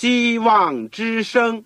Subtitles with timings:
[0.00, 1.62] 希望之声。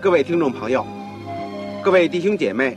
[0.00, 0.84] 各位听众朋友，
[1.80, 2.76] 各位弟兄姐妹，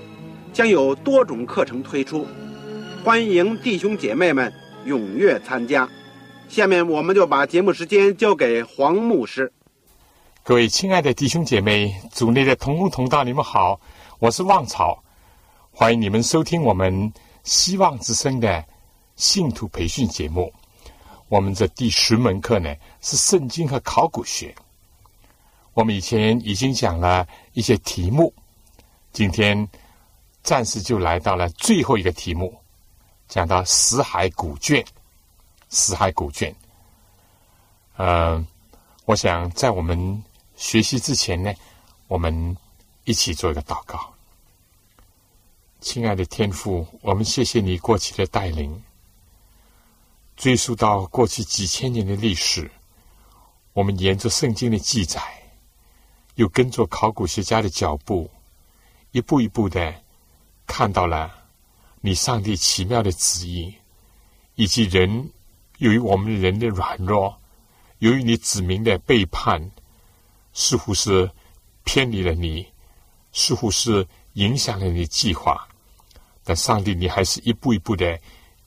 [0.53, 2.27] 将有多种课程推出，
[3.03, 4.51] 欢迎弟兄姐妹们
[4.85, 5.89] 踊跃参加。
[6.49, 9.51] 下面我们就把节目时间交给黄牧师。
[10.43, 13.79] 各位亲爱的弟兄姐妹、组内的同工同道，你们好，
[14.19, 15.01] 我是旺草，
[15.71, 18.63] 欢迎你们收听我们希望之声的
[19.15, 20.51] 信徒培训节目。
[21.29, 24.53] 我们这第十门课呢是圣经和考古学。
[25.73, 28.33] 我们以前已经讲了一些题目，
[29.13, 29.65] 今天
[30.43, 32.59] 暂时就来到了最后一个题目，
[33.27, 34.85] 讲到死海古卷。
[35.73, 36.53] 死海古卷，
[37.95, 38.45] 呃，
[39.05, 40.21] 我想在我们
[40.57, 41.53] 学习之前呢，
[42.09, 42.57] 我们
[43.05, 44.13] 一起做一个祷告。
[45.79, 48.83] 亲爱的天父，我们谢谢你过去的带领，
[50.35, 52.69] 追溯到过去几千年的历史，
[53.71, 55.21] 我们沿着圣经的记载。
[56.35, 58.29] 又跟着考古学家的脚步，
[59.11, 59.95] 一步一步的
[60.65, 61.31] 看到了
[61.99, 63.73] 你上帝奇妙的旨意，
[64.55, 65.29] 以及人
[65.77, 67.39] 由于我们人的软弱，
[67.99, 69.71] 由于你子民的背叛，
[70.53, 71.29] 似乎是
[71.83, 72.65] 偏离了你，
[73.31, 75.67] 似乎是影响了你计划，
[76.43, 78.19] 但上帝，你还是一步一步的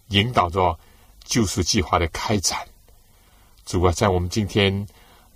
[0.09, 0.79] 引导着
[1.25, 2.59] 救赎计划的开展。
[3.65, 4.87] 主啊，在我们今天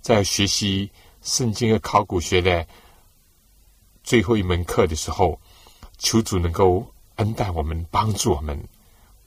[0.01, 0.89] 在学习。
[1.21, 2.65] 圣经和考古学的
[4.05, 5.37] 最后一门课的时候，
[5.99, 8.57] 求主能够恩待我们，帮助我们，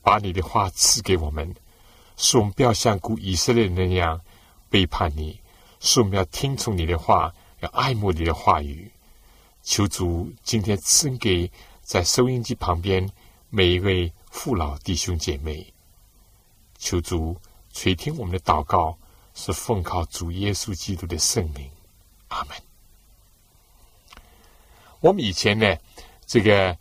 [0.02, 1.54] 把你的话赐给我们，
[2.16, 4.20] 使我们不要像古以色列人那样
[4.70, 5.38] 背叛你，
[5.80, 8.90] 使我们要听从你的话，要爱慕你的话语。
[9.62, 13.08] 求主今天赐给在收音机旁边
[13.50, 15.72] 每一位父老弟兄姐妹，
[16.78, 17.36] 求主
[17.72, 18.98] 垂听我们的祷告，
[19.34, 21.70] 是奉靠主耶稣基督的圣名。
[22.28, 22.56] 阿门。
[25.00, 25.76] 我们以前呢，
[26.32, 26.74] 这个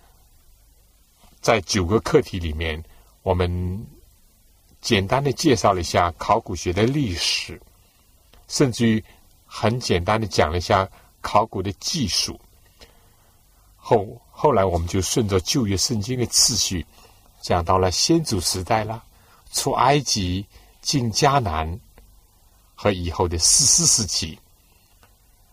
[1.42, 2.82] 在九个课题里面，
[3.22, 3.86] 我们
[4.80, 7.62] 简单的介绍了一下考古学的历史，
[8.48, 9.04] 甚至于
[9.46, 10.90] 很简单的讲了一下
[11.20, 12.40] 考古的技术。
[13.76, 16.86] 后后来，我们就顺着旧约圣经的次序，
[17.42, 19.04] 讲到了先祖时代了，
[19.52, 20.46] 出埃及、
[20.80, 21.78] 进迦南
[22.74, 24.40] 和以后的四世时期。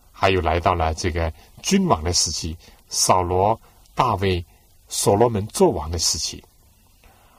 [0.09, 3.59] 还有来到了这个君王的时期，扫罗、
[3.99, 4.45] 大卫、
[4.87, 6.41] 所罗门作王的时期。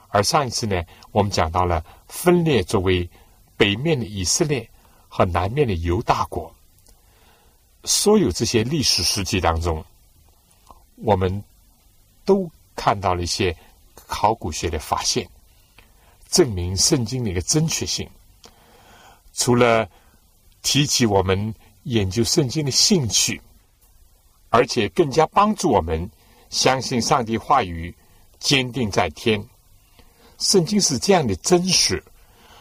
[0.09, 0.79] 而上一次呢，
[1.11, 3.09] 我们讲到了分裂作为
[3.57, 4.69] 北面的以色列
[5.09, 6.53] 和南面的犹大国。
[7.83, 9.83] 所有这些历史时期当中，
[10.97, 11.43] 我们
[12.23, 13.57] 都看到了一些
[13.95, 15.27] 考古学的发现，
[16.29, 18.07] 证明圣经的一个正确性。
[19.33, 19.89] 除了
[20.61, 21.55] 提起我们。
[21.85, 23.41] 研究圣经的兴趣，
[24.51, 26.07] 而且更加帮助我们
[26.51, 27.95] 相信上帝话语
[28.39, 29.43] 坚定在天。
[30.37, 32.03] 圣经是这样的真实，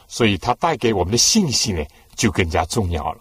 [0.08, 1.84] 所以它带给我们的信息呢
[2.14, 3.20] 就更加重要了。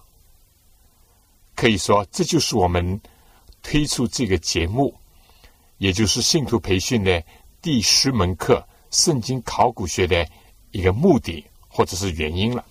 [1.55, 3.01] 可以说，这就是我们
[3.61, 4.95] 推出这个节目，
[5.77, 7.21] 也就是信徒培训的
[7.61, 10.25] 第十门课——圣经考古学的
[10.71, 12.63] 一个目的或者是原因了。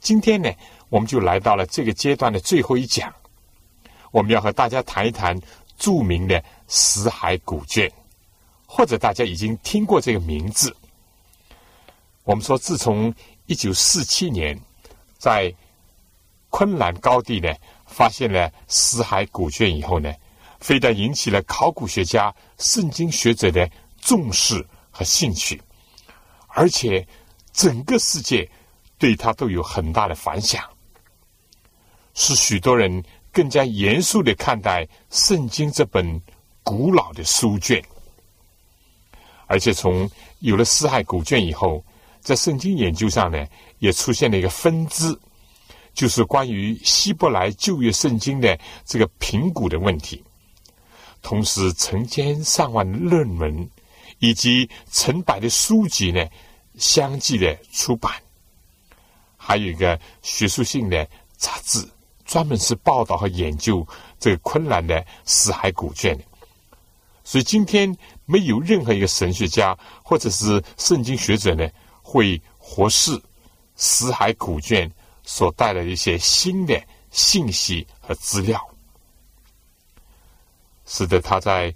[0.00, 0.50] 今天呢？
[0.90, 3.14] 我们就来到了这个阶段的最后一讲，
[4.10, 5.38] 我们要和大家谈一谈
[5.76, 7.90] 著名的死海古卷，
[8.66, 10.74] 或者大家已经听过这个名字。
[12.22, 13.12] 我们说，自从
[13.46, 14.56] 一九四七年
[15.18, 15.52] 在
[16.50, 17.52] 昆兰高地呢
[17.86, 20.14] 发现了死海古卷以后呢，
[20.60, 23.68] 非但引起了考古学家、圣经学者的
[24.00, 25.60] 重视和兴趣，
[26.48, 27.06] 而且
[27.52, 28.48] 整个世界
[28.98, 30.62] 对他都有很大的反响。
[32.14, 36.20] 使许多人更加严肃的看待《圣经》这本
[36.68, 37.82] 古老的书卷，
[39.46, 40.06] 而且从
[40.40, 41.82] 有了四海古卷以后，
[42.20, 43.42] 在圣经研究上呢，
[43.78, 45.18] 也出现了一个分支，
[45.94, 50.22] 就是关于希伯来旧约圣经的这个评估的问题。
[51.22, 53.66] 同时，成千上万的论文
[54.18, 56.22] 以及成百的书籍呢，
[56.76, 58.12] 相继的出版。
[59.38, 61.82] 还有一个学术性的杂志，
[62.26, 63.88] 专门是报道和研究
[64.20, 66.24] 这个昆兰的死海古卷的。
[67.28, 67.94] 所以，今天
[68.24, 71.68] 没有任何一个神学家或者是圣经学者呢，
[72.00, 73.20] 会忽视
[73.76, 74.90] 死海古卷
[75.24, 78.58] 所带来的一些新的信息和资料，
[80.86, 81.74] 使得他在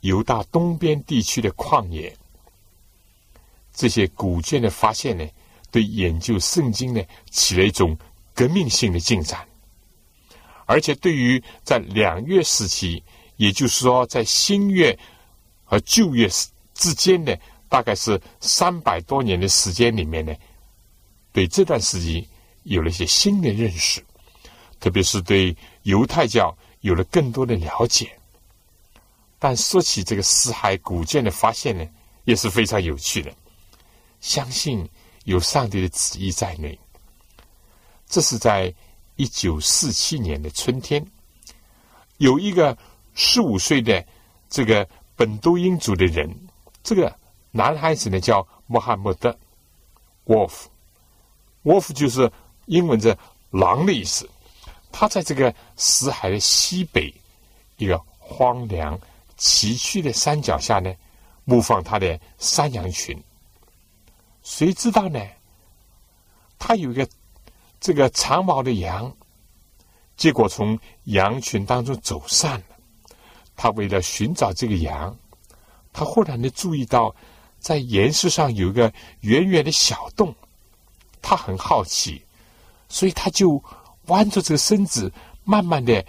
[0.00, 2.14] 犹大东边地区的旷野，
[3.72, 5.26] 这些古卷的发现呢。
[5.70, 7.96] 对研究圣经呢，起了一种
[8.34, 9.46] 革命性的进展，
[10.66, 13.02] 而且对于在两月时期，
[13.36, 14.98] 也就是说在新月
[15.64, 16.28] 和旧月
[16.74, 17.38] 之间的
[17.68, 20.34] 大概是三百多年的时间里面呢，
[21.32, 22.28] 对这段时期
[22.64, 24.04] 有了一些新的认识，
[24.80, 28.10] 特别是对犹太教有了更多的了解。
[29.38, 31.86] 但说起这个死海古卷的发现呢，
[32.24, 33.32] 也是非常有趣的，
[34.20, 34.88] 相信。
[35.26, 36.78] 有上帝的旨意在内。
[38.06, 38.72] 这是在
[39.16, 41.04] 一九四七年的春天，
[42.18, 42.78] 有一个
[43.16, 44.04] 十五岁的
[44.48, 44.86] 这个
[45.16, 46.32] 本都因族的人，
[46.82, 47.12] 这个
[47.50, 49.36] 男孩子呢叫穆罕默德
[50.26, 52.30] （Wolf），Wolf 就是
[52.66, 53.18] 英文的
[53.50, 54.28] “狼”的意思。
[54.92, 57.12] 他在这个死海的西北
[57.78, 58.98] 一个荒凉
[59.36, 60.94] 崎岖的山脚下呢，
[61.44, 63.18] 牧放他的山羊群。
[64.42, 65.20] 谁知道呢？
[66.58, 67.08] 他有一个
[67.80, 69.10] 这个长毛的羊，
[70.16, 72.75] 结果从羊群当中走散了。
[73.56, 75.16] 他为了寻找这个羊，
[75.92, 77.14] 他忽然的注意到，
[77.58, 80.34] 在岩石上有一个圆圆的小洞。
[81.22, 82.22] 他很好奇，
[82.88, 83.60] 所以他就
[84.06, 85.12] 弯着这个身子，
[85.42, 86.04] 慢慢的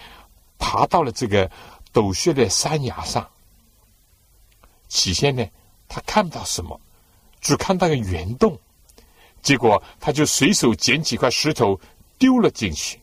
[0.60, 1.50] 爬到了这个
[1.92, 3.28] 陡峭的山崖上。
[4.88, 5.44] 起先呢，
[5.88, 6.80] 他看不到什么。
[7.40, 8.60] 只看到个圆洞，
[9.42, 11.80] 结果他就随手捡几块石头
[12.18, 13.00] 丢了进去，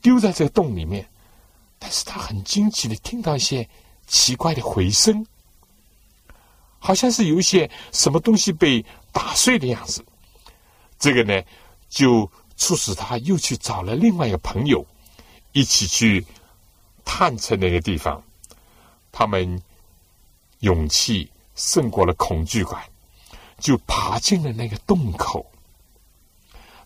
[0.00, 1.06] 丢在这个洞里面。
[1.88, 3.66] 但是他很惊奇的听到一些
[4.06, 5.26] 奇怪的回声，
[6.78, 10.04] 好像是有一些什么东西被打碎的样子。
[10.98, 11.42] 这个呢，
[11.88, 14.86] 就促使他又去找了另外一个朋友，
[15.52, 16.22] 一起去
[17.06, 18.22] 探测那个地方。
[19.10, 19.58] 他们
[20.58, 22.84] 勇气胜过了恐惧感。
[23.58, 25.50] 就爬进了那个洞口，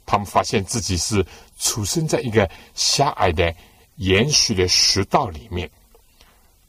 [0.06, 1.26] 他们发现自己是
[1.58, 3.52] 处身在一个狭隘的
[3.96, 5.70] 延续的石道里面。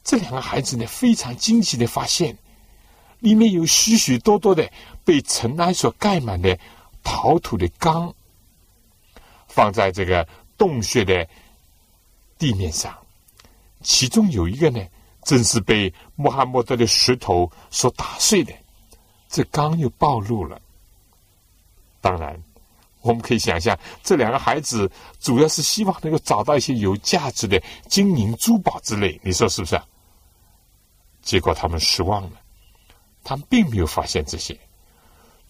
[0.02, 2.36] 这两个孩子呢，非常惊奇的发现，
[3.20, 4.70] 里面有许许多多的
[5.04, 6.58] 被尘埃所盖满的
[7.02, 8.14] 陶土的缸，
[9.48, 10.28] 放在这个
[10.58, 11.26] 洞穴的
[12.36, 12.96] 地面上。
[13.82, 14.86] 其中有一个呢，
[15.22, 18.52] 正是被穆罕默德的石头所打碎的。
[19.28, 20.60] 这缸又暴露了。
[22.02, 22.43] 当然，
[23.04, 24.90] 我们可以想象，这两个孩子
[25.20, 29.78] 主要是希望能够找到一些有价值的金银珠宝之类，你说是不是？
[31.20, 32.30] 结果他们失望了，
[33.22, 34.58] 他们并没有发现这些，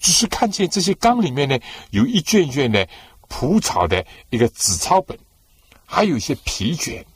[0.00, 1.56] 只是看见这些缸里面呢，
[1.90, 2.88] 有一卷卷的
[3.28, 5.16] 蒲草的一个纸抄本，
[5.87, 7.06] 还有一些皮卷，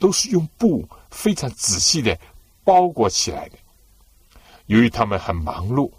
[0.00, 2.18] 都是用布非常仔细的
[2.64, 3.58] 包裹起来的。
[4.66, 5.90] 由于他们很忙碌，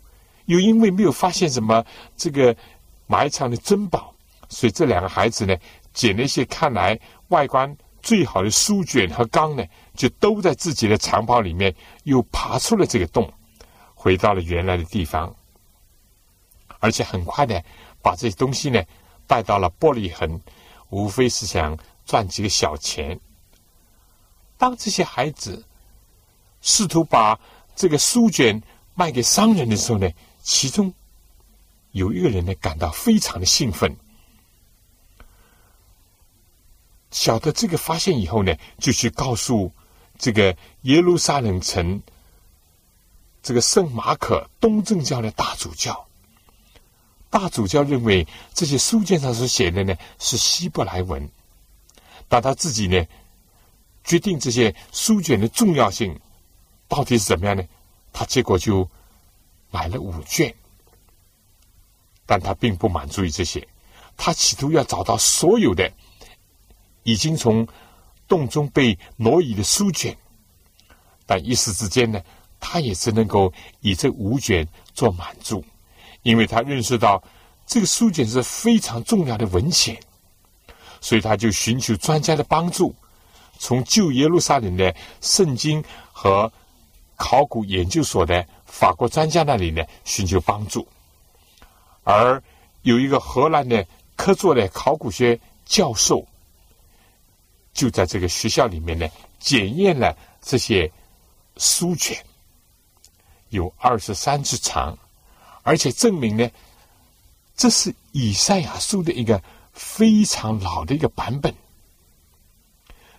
[0.50, 1.86] 又因为没有发现什么
[2.18, 2.56] 这个
[3.06, 4.12] 埋藏的珍宝，
[4.50, 5.56] 所以这两个孩子呢，
[5.94, 9.64] 捡了一些看来外观最好的书卷和缸呢，
[9.94, 11.74] 就都在自己的长袍里面，
[12.06, 13.32] 又爬出了这个洞，
[13.94, 15.36] 回到了原来的地方，
[16.80, 17.64] 而且很快的
[18.02, 18.82] 把这些东西呢
[19.28, 20.42] 带到了玻璃痕，
[20.90, 21.78] 无非是想
[22.08, 23.20] 赚几个小钱。
[24.58, 25.64] 当这些孩子
[26.62, 27.40] 试图把
[27.76, 28.60] 这个书卷
[28.96, 30.10] 卖给商人的时候呢，
[30.42, 30.94] 其中
[31.92, 33.96] 有一个人呢感到非常的兴奋，
[37.12, 39.72] 晓得这个发现以后呢，就去告诉
[40.18, 42.02] 这个耶路撒冷城
[43.42, 46.08] 这个圣马可东正教的大主教。
[47.30, 51.30] 大主教认为这些书卷上所写的呢是希伯来文，
[52.28, 53.06] 但他自己呢
[54.04, 56.20] 决定这些书卷的重要性。
[56.88, 57.64] 到底是怎么样呢？
[58.12, 58.90] 他结果就
[59.72, 60.54] 买了五卷，
[62.26, 63.68] 但他并不满足于这些，
[64.18, 65.92] 他企图要找到所有的
[67.04, 67.68] 已经从
[68.28, 70.16] 洞中被挪移的书卷，
[71.26, 72.22] 但一时之间呢，
[72.60, 75.64] 他也只能够以这五卷做满足，
[76.24, 77.24] 因为他认识到
[77.66, 80.00] 这个书卷是非常重要的文献，
[81.02, 82.94] 所以他就寻求专家的帮助，
[83.58, 86.52] 从旧耶路撒冷的圣经和
[87.16, 88.46] 考古研究所的
[88.80, 90.88] 法国专家那里呢寻求帮助，
[92.04, 92.42] 而
[92.84, 96.26] 有一个荷兰的科座的考古学教授，
[97.74, 99.06] 就在这个学校里面呢
[99.40, 100.90] 检验了这些。
[101.62, 102.18] 书卷
[103.50, 104.98] 有二十三字长，
[105.64, 106.50] 而且证明呢，
[107.58, 109.44] 这是以赛亚书的一个
[109.74, 111.54] 非常老的一个版本。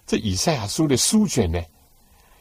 [0.06, 1.62] 这以赛亚书的书卷呢，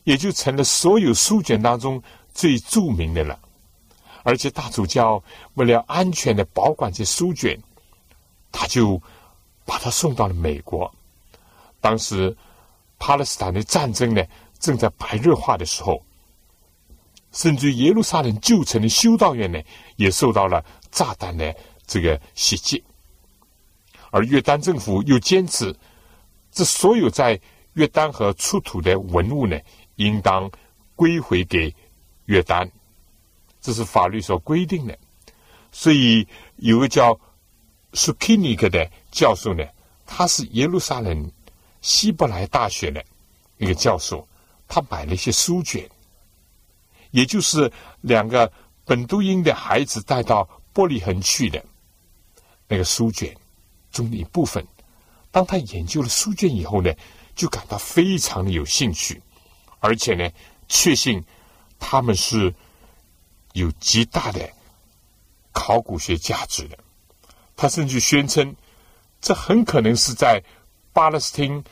[0.05, 2.01] 也就成了所有书卷当中
[2.33, 3.39] 最著名的了。
[4.23, 7.57] 而且大主教为了安全的保管这书卷，
[8.51, 9.01] 他就
[9.65, 10.93] 把它送到了美国。
[11.79, 12.35] 当时
[12.97, 14.23] 巴勒斯坦的战争呢？
[14.59, 16.03] 正在白热化的时候，
[17.31, 19.57] 甚至耶路撒冷旧城的修道院呢，
[19.95, 21.55] 也受到了炸弹的
[21.87, 22.83] 这个袭击。
[24.11, 25.73] 而约旦政府又坚持，
[26.51, 27.39] 这所有在
[27.75, 29.57] 约旦河出土的文物呢，
[29.95, 30.51] 应当
[30.97, 31.73] 归回给
[32.29, 32.69] 约旦，
[33.59, 34.95] 这是法律所规定的。
[35.71, 37.19] 所以有个叫
[37.93, 39.65] 苏基尼克的教授呢，
[40.05, 41.31] 他是耶路撒冷
[41.81, 43.03] 希伯来大学的
[43.57, 44.25] 一个教授。
[44.67, 45.89] 他买了一些书卷，
[47.09, 47.71] 也就是
[48.01, 48.51] 两个
[48.85, 51.65] 本都因的孩子带到玻璃恒去的
[52.67, 53.35] 那个书卷
[53.91, 54.63] 中的一部分。
[55.31, 56.93] 当他研究了书卷以后呢，
[57.35, 59.19] 就感到非常的有兴趣，
[59.79, 60.29] 而且呢，
[60.67, 61.23] 确信
[61.79, 62.53] 他们是
[63.53, 64.49] 有极大的
[65.51, 66.77] 考古学价值的。
[67.55, 68.55] 他甚至宣称，
[69.21, 70.43] 这很可能是在
[70.93, 71.63] 巴勒斯坦。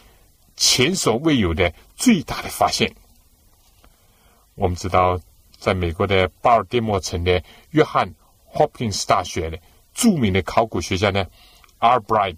[0.60, 2.92] 前所未有的最大的发现。
[4.56, 5.20] 我们知道，
[5.60, 8.12] 在美国的巴尔的摩城的约翰
[8.44, 9.60] 霍普金斯大学的
[9.94, 11.24] 著名的考古学家呢
[11.80, 12.38] ，Albright，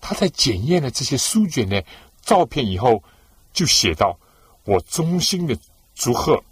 [0.00, 1.84] 他在检验了这些书卷的
[2.22, 3.04] 照片以后，
[3.52, 4.18] 就写道
[4.64, 5.54] ：“我衷心的
[5.94, 6.42] 祝贺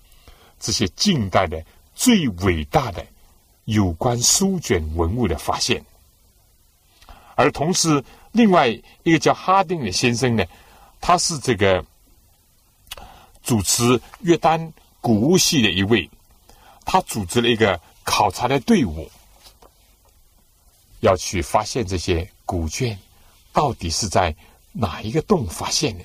[0.62, 1.62] 这些近代的
[1.94, 3.04] 最伟大的
[3.66, 5.84] 有关书卷文物的发现。”
[7.36, 8.02] 而同时，
[8.32, 8.68] 另外
[9.02, 10.42] 一个叫哈丁的先生呢。
[11.04, 11.84] 他是这个
[13.42, 16.08] 主持约丹古物系的一位，
[16.84, 19.10] 他组织了一个考察的队伍，
[21.00, 22.96] 要去发现这些古卷
[23.52, 24.32] 到底是在
[24.70, 26.04] 哪一个洞发现的。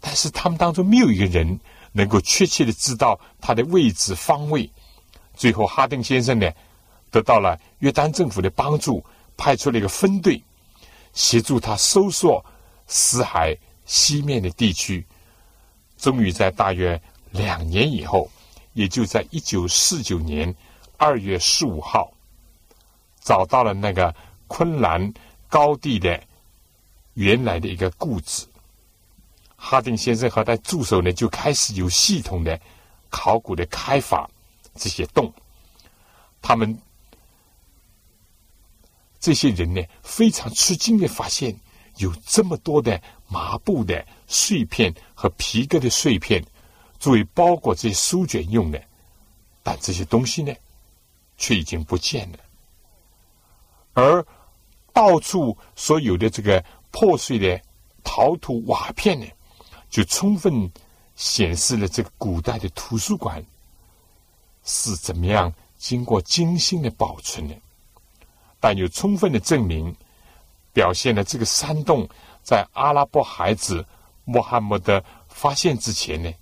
[0.00, 1.60] 但是他们当中没有一个人
[1.94, 4.70] 能够确切的知道它的位置方位。
[5.34, 6.50] 最后，哈登先生呢
[7.10, 9.02] 得到了约丹政府的帮助，
[9.36, 10.42] 派出了一个分队
[11.14, 12.44] 协助他搜索
[12.86, 13.56] 死海。
[13.86, 15.06] 西面的地区，
[15.98, 16.98] 终于在大约
[17.32, 18.30] 两年以后，
[18.72, 20.54] 也就在一九四九年
[20.96, 22.10] 二月十五号，
[23.20, 24.14] 找到了那个
[24.46, 25.12] 昆兰
[25.48, 26.18] 高地的
[27.12, 28.46] 原来的一个故址。
[29.66, 32.60] 哈丁先生和他助手呢，就开始有系统的
[33.08, 34.28] 考古的开发
[34.74, 35.32] 这些洞。
[36.42, 36.78] 他们
[39.18, 41.58] 这些人呢，非常吃惊的发现，
[41.96, 43.00] 有这么多的。
[43.26, 46.44] 麻布的碎片和皮革的碎片，
[47.00, 48.80] 作为包裹这些书卷用的，
[49.62, 50.54] 但这些东西呢，
[51.36, 52.38] 却已经不见了。
[53.94, 54.24] 而
[54.92, 57.60] 到处所有的这个破碎的
[58.04, 59.26] 陶土瓦片呢，
[59.94, 60.68] 就充分
[61.14, 63.40] 显示了这个古代的图书馆
[64.64, 67.54] 是怎么样经过精心的保存的，
[68.58, 69.94] 但又充分的证明，
[70.72, 72.08] 表现了这个山洞。
[72.42, 73.86] 在阿拉伯孩子
[74.24, 76.32] 穆罕默德发现之前呢，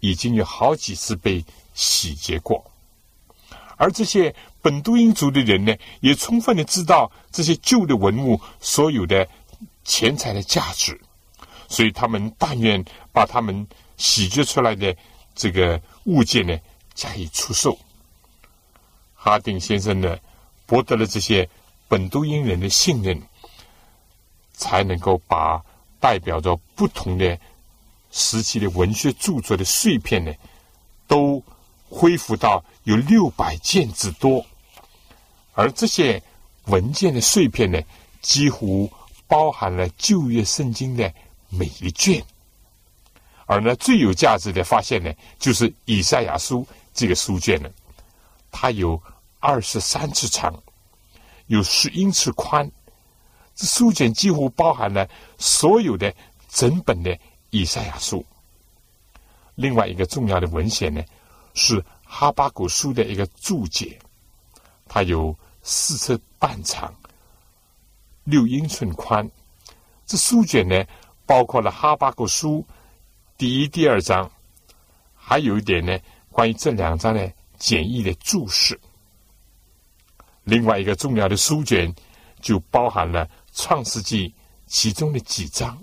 [0.00, 1.44] 已经有好几次被
[1.74, 2.64] 洗劫过，
[3.76, 9.28] 而这些本都因族的人呢，也充分的知道这些旧的文物所有的
[9.84, 10.98] 钱财的价值，
[11.74, 13.66] 所以他们但愿把他们
[13.96, 14.96] 洗劫出来的
[15.34, 16.56] 这个物件呢
[16.94, 17.76] 加以出售。
[19.14, 20.16] 哈丁先生呢，
[20.66, 21.48] 博得了这些
[21.88, 23.20] 本都因人的信任。
[24.56, 25.60] 才能够把
[25.98, 27.36] 代表着不同的
[28.12, 30.32] 时期的文学著作的碎片呢，
[31.08, 31.42] 都
[31.90, 34.46] 恢复到有六百件之多，
[35.54, 36.22] 而这些
[36.66, 37.82] 文件的碎片呢，
[38.22, 38.88] 几乎
[39.26, 41.12] 包含了旧约圣经的
[41.58, 42.24] 每一卷。
[43.46, 47.68] 而呢，最有价值的发现呢，就是以赛亚书这个书卷呢，
[48.50, 49.00] 它有
[49.38, 50.54] 二十三尺长，
[51.46, 52.70] 有十英尺宽。
[53.54, 55.08] 这书卷几乎包含了
[55.38, 56.12] 所有的
[56.48, 57.16] 整本的
[57.50, 58.24] 以赛亚书，
[59.54, 61.04] 另外一个重要的文献呢，
[61.52, 63.98] 是哈巴古书的一个注解，
[64.88, 66.92] 它有四尺半长，
[68.24, 69.30] 六英寸宽。
[70.06, 70.84] 这书卷呢，
[71.26, 72.64] 包括了哈巴古书
[73.38, 74.30] 第一、第二章，
[75.14, 75.98] 还有一点呢，
[76.30, 78.78] 关于这两章的简易的注释。
[80.42, 81.92] 另外一个重要的书卷
[82.42, 84.34] 就包含了创世纪
[84.66, 85.82] 其中的几章。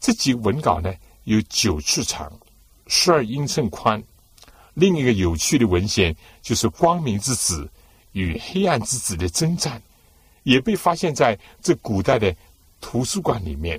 [0.00, 0.92] 这几文稿呢，
[1.24, 2.32] 有九尺长，
[2.88, 4.02] 十二英寸宽。
[4.74, 7.70] 另一个有趣的文献就是光明之子
[8.12, 9.80] 与黑暗之子的征战，
[10.42, 12.34] 也被发现在这古代的。
[12.82, 13.78] 图书馆里面，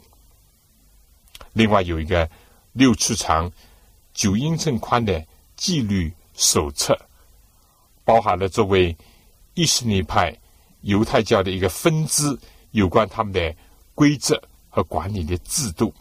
[1.53, 2.29] 另外有一个
[2.73, 3.51] 六尺长、
[4.13, 6.97] 九英寸宽的纪律手册，
[8.03, 8.95] 包含了作为
[9.53, 10.35] 伊斯尼派
[10.81, 12.37] 犹太教的一个分支
[12.71, 13.55] 有关他们的
[13.93, 15.93] 规则和管理的制度。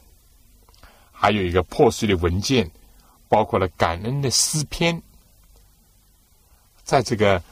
[1.11, 2.71] 还有一个破碎的文件，
[3.29, 5.03] 包括了感恩的诗篇。
[6.83, 7.43] 在这个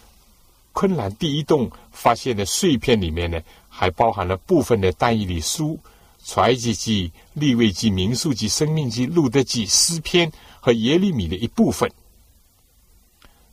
[0.73, 3.41] 昆兰第一栋发现的碎片里面呢。
[3.71, 5.79] 还包含了部分的单义理书、
[6.25, 11.91] 传记记、立位记、民数记、生命记、路德记、诗篇和耶利米的一部分。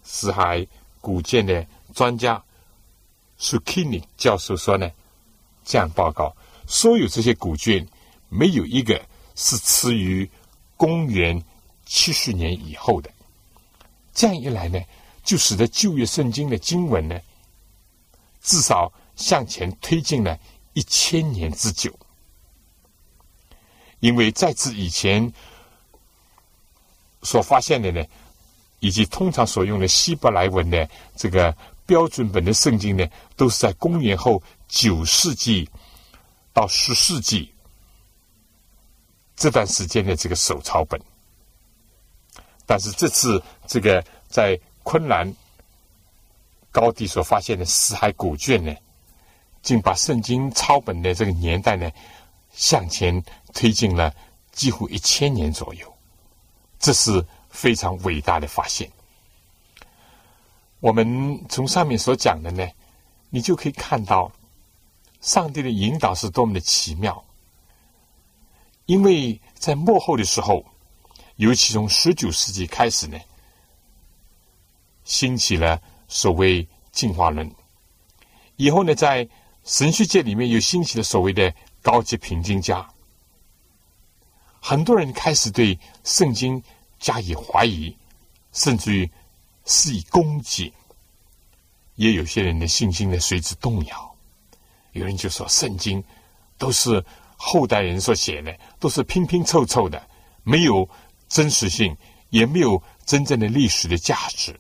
[0.04, 0.66] 死海
[1.02, 2.44] 古建的专家
[3.38, 4.90] 苏基尼教授说呢，
[5.64, 6.36] 这样报告：
[6.68, 7.88] 所有这些古卷
[8.30, 9.02] 没有一个
[9.36, 10.30] 是迟于
[10.78, 11.42] 公元
[11.86, 13.10] 七十年以后的。
[14.14, 14.80] 这样一来呢，
[15.24, 17.20] 就使得旧约圣经的经文呢，
[18.42, 18.92] 至少。
[19.18, 20.38] 向前推进了
[20.74, 21.98] 一千年之久，
[24.00, 25.32] 因为在此以前
[27.24, 28.04] 所发现的呢，
[28.80, 35.68] 以及通常所用的希伯来文的这个标准本的圣经呢，都是在公元后九世纪
[36.54, 37.52] 到十世纪
[39.36, 41.00] 这段时间的这个手抄本。
[42.66, 45.32] 但是这次这个在昆兰
[46.72, 48.76] 高地所发现的死海古卷呢？
[49.62, 51.90] 竟把圣经抄本的这个年代呢，
[52.54, 53.24] 向前
[53.56, 54.14] 推进了
[54.52, 55.92] 几乎一千年左右，
[56.78, 58.88] 这是非常伟大的发现。
[60.82, 62.68] 我们从上面所讲的呢，
[63.32, 64.32] 你就可以看到
[65.22, 67.24] 上帝的引导是多么的奇妙。
[68.86, 70.64] 因为在幕后的时候，
[71.38, 73.18] 尤其从十九世纪开始呢，
[75.06, 77.50] 兴起了所谓进化论，
[78.58, 79.28] 以后呢，在
[79.64, 82.88] 神学界里面又兴起了所谓的高级平均家，
[84.68, 86.60] 很多人开始对圣经
[87.00, 87.96] 加以怀疑，
[88.52, 89.12] 甚至于
[89.64, 90.74] 施以攻击，
[91.98, 94.16] 也有些人的信心呢随之动摇。
[94.94, 96.04] 有人就说圣经
[96.58, 97.06] 都是
[97.38, 100.02] 后代人所写的，都是拼拼凑凑的，
[100.42, 100.90] 没有
[101.30, 101.96] 真实性，
[102.32, 104.60] 也没有真正的历史的价值。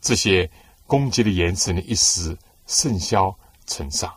[0.00, 0.50] 这些
[0.86, 2.34] 攻击的言辞呢一时
[2.66, 3.36] 甚嚣。
[3.66, 4.12] 尘上，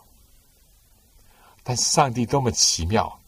[1.64, 3.20] 但是上帝多么奇妙！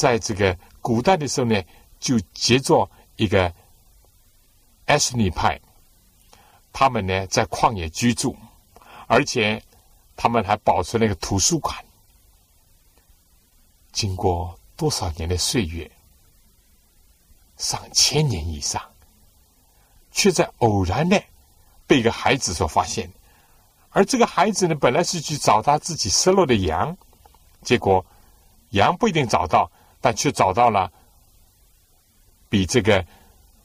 [0.00, 1.62] 在这个古代的时候呢，
[1.98, 3.52] 就结作一个
[4.86, 5.60] 埃斯尼派，
[6.72, 8.34] 他们呢在旷野居住，
[9.06, 9.62] 而且
[10.16, 11.76] 他们还保存了一个图书馆。
[13.92, 15.90] 经过多少年的岁月，
[17.58, 18.82] 上千年以上，
[20.10, 21.22] 却在偶然的
[21.86, 23.12] 被一个孩子所发现。
[23.90, 26.96] 而这个孩子呢，本来是去找他自己失落的羊，
[27.60, 28.06] 结果
[28.70, 30.90] 羊不一定找到，但却找到了
[32.48, 33.04] 比这个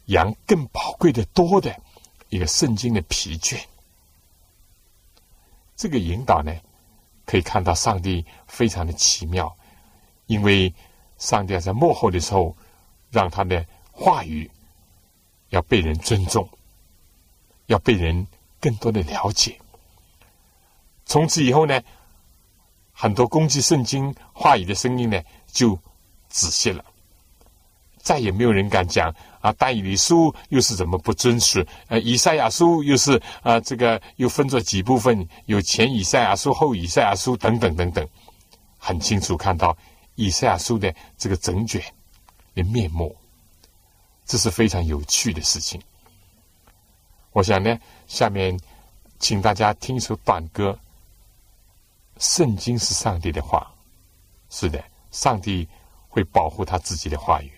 [0.05, 1.75] 羊更宝贵的多的
[2.29, 3.59] 一个圣经的疲倦。
[5.75, 6.53] 这个引导呢，
[7.25, 9.55] 可以看到上帝非常的奇妙，
[10.27, 10.73] 因为
[11.17, 12.55] 上帝在幕后的时候，
[13.09, 14.49] 让他的话语
[15.49, 16.47] 要被人尊重，
[17.65, 18.27] 要被人
[18.59, 19.59] 更多的了解。
[21.05, 21.81] 从此以后呢，
[22.91, 25.77] 很多攻击圣经话语的声音呢就
[26.35, 26.83] 仔细了，
[27.97, 31.65] 再也没有人敢讲啊，但以理书又是怎么不真实？
[31.87, 38.05] 呃，以赛亚书又是啊，这个又分作几部分，有前以赛亚书、后以赛亚书等等等等，
[38.77, 39.77] 很清楚看到
[40.15, 41.81] 以赛亚书的这个整卷
[42.53, 43.15] 的面目，
[44.25, 45.81] 这是非常有趣的事情。
[47.31, 48.59] 我想呢，下面
[49.19, 50.77] 请大家听一首短歌。
[52.17, 53.73] 圣经是上帝的话，
[54.49, 55.65] 是的，上帝
[56.15, 57.51] 会保护他自己的话语。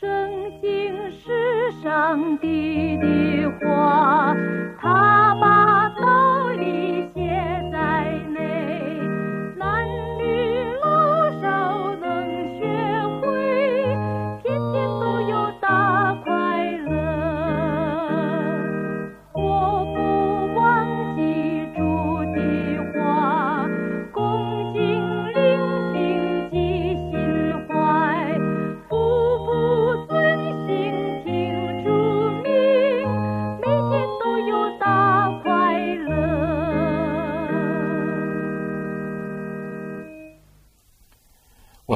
[0.00, 0.68] 圣经
[1.12, 4.34] 是上帝的话，
[4.80, 4.88] 他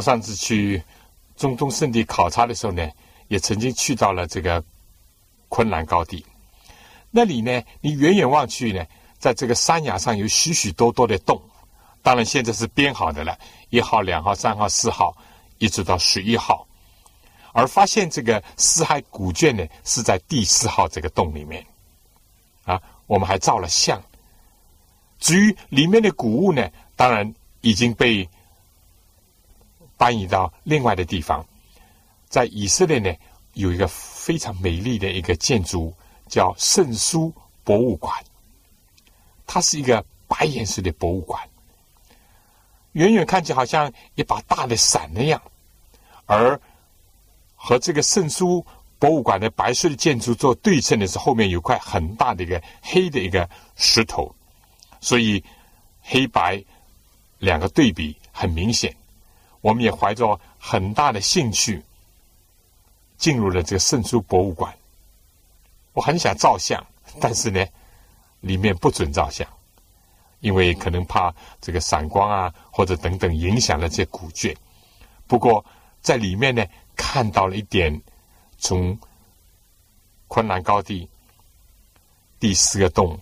[0.05, 0.83] 上次去
[1.35, 2.87] 中东圣地考察的时候呢，
[3.29, 4.63] 也曾经去到了这个
[5.49, 6.25] 昆兰高地。
[7.11, 8.85] 那里呢，你远远望去呢，
[9.19, 11.41] 在这个山崖上有许许多多的洞。
[12.03, 13.39] 当然，现在是编好的了，
[13.71, 15.17] 一号、两号、三号、四号，
[15.57, 16.67] 一直到十一号。
[17.55, 21.65] 而发现这个四海古卷呢，是在第四号这个洞里面。
[22.65, 24.03] 啊，我们还照了相。
[25.19, 28.29] 至于里面的古物呢，当然已经被。
[30.05, 31.43] 搬移到另外的地方，
[32.29, 33.11] 在以色列呢，
[33.55, 35.95] 有一个非常美丽的一个建筑，
[36.29, 38.15] 叫圣书博物馆。
[39.47, 41.43] 它是一个白颜色的博物馆，
[42.93, 45.41] 远远看起好像一把大的伞那样，
[46.27, 46.61] 而
[47.57, 48.63] 和这个圣书
[48.99, 54.35] 博物馆的白色的建筑做对称的是，后面有块很大的一个黑的一个石头，
[55.01, 55.43] 所以
[56.03, 56.63] 黑白
[57.39, 58.95] 两个对比很明显。
[59.65, 61.83] 我们也怀着很大的兴趣
[63.17, 64.77] 进入了这个圣书博物馆。
[65.95, 66.87] 我很想照相，
[67.19, 67.65] 但是呢，
[68.41, 69.49] 里面不准照相，
[70.41, 74.55] 因为可能怕这个闪光啊或者等等影响了这古卷。
[75.27, 75.65] 不过
[76.03, 76.63] 在里面呢，
[76.95, 78.03] 看到了一点
[78.59, 78.99] 从
[80.29, 81.09] 昆兰高地
[82.39, 83.19] 第四个洞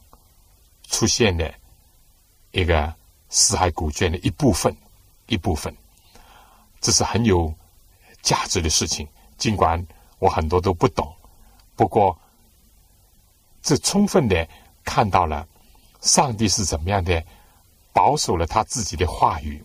[0.89, 1.55] 出现的
[2.51, 2.93] 一个
[3.29, 4.77] 死海古卷的一部分，
[5.29, 5.73] 一部分。
[6.83, 7.55] 这是很有
[8.21, 9.83] 价值的事情，尽管
[10.19, 11.11] 我很多都不懂，
[11.77, 12.19] 不过
[13.63, 14.47] 这充分的
[14.85, 15.47] 看到了
[16.01, 17.25] 上帝是怎么样的
[17.93, 19.65] 保守了他自己的话语，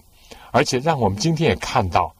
[0.52, 2.16] 而且让我们今天也看到，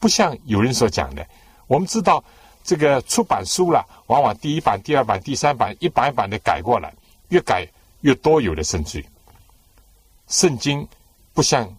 [0.00, 1.24] 不像有人所讲的，
[1.68, 2.22] 我们知道
[2.64, 6.92] 这个出版书了，往往第一版、第二版、第三版一版一版的改过来，
[7.28, 7.64] 越改
[8.00, 9.04] 越多，有的甚至
[10.26, 10.86] 圣经
[11.32, 11.72] 不像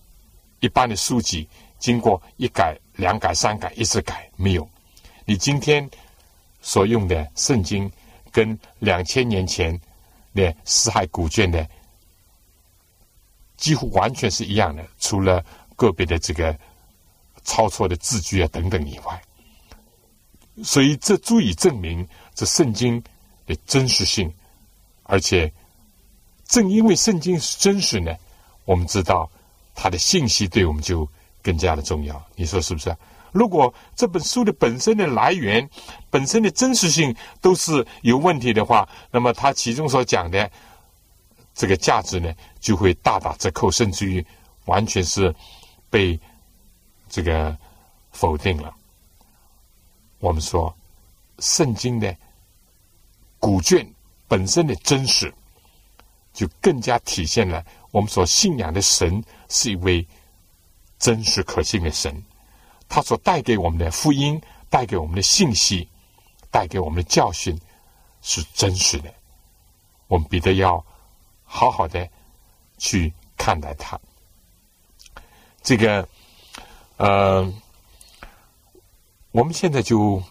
[0.62, 1.50] 一般的书籍。
[1.82, 4.70] 经过一改、两改、三改，一直改没有。
[5.26, 5.90] 你今天
[6.62, 7.92] 所用的圣经，
[8.32, 9.78] 跟两千年前
[10.36, 11.68] 的四海古卷的
[13.58, 15.44] 几乎完全是一样的，除了
[15.76, 16.56] 个别的这个
[17.44, 19.20] 抄错的字句啊等等以外。
[20.64, 23.04] 所以这足以证明这圣经
[23.48, 24.32] 的真实性，
[25.02, 25.52] 而且
[26.46, 28.16] 正因为圣经是真实呢，
[28.66, 29.28] 我们知道
[29.74, 31.10] 它的信息对我们就。
[31.42, 32.96] 更加的重要，你说是不是？
[33.32, 35.70] 如果这本书的本身的来源、
[36.10, 40.52] 本身的真实性都是有问题的话，那么它其中所讲的
[41.54, 44.26] 这个价值呢，就会大打折扣，甚至于
[44.66, 45.34] 完全是
[45.90, 46.20] 被
[47.08, 47.58] 这个
[48.12, 48.74] 否定了。
[50.20, 50.76] 我们说，
[51.40, 52.14] 圣经的
[53.40, 53.90] 古卷
[54.28, 55.34] 本身的真实，
[56.34, 60.06] 就更加体现了我们所信仰的神是一位。
[61.02, 62.24] 真实可信的神，
[62.88, 65.90] 他所带给我们的福音、带给我们的信息、
[66.52, 67.60] 带给我们的教训
[68.22, 69.12] 是真实的。
[70.08, 70.86] 我们彼得要
[71.44, 72.08] 好好的
[72.78, 74.00] 去看待它。
[75.64, 76.08] 这个，
[76.98, 77.52] 呃，
[79.32, 80.22] 我们现在就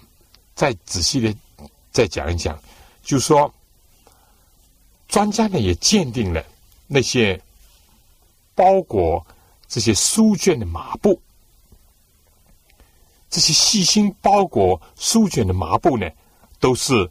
[0.55, 1.35] 再仔细的
[1.91, 2.57] 再讲一讲，
[3.03, 3.53] 就说，
[5.09, 6.45] 专家呢也鉴定了
[6.87, 7.43] 那些
[8.55, 9.27] 包裹。
[9.71, 11.23] 这些书卷的麻布，
[13.31, 16.11] 这些细心包裹书卷的麻布呢，
[16.59, 17.09] 都是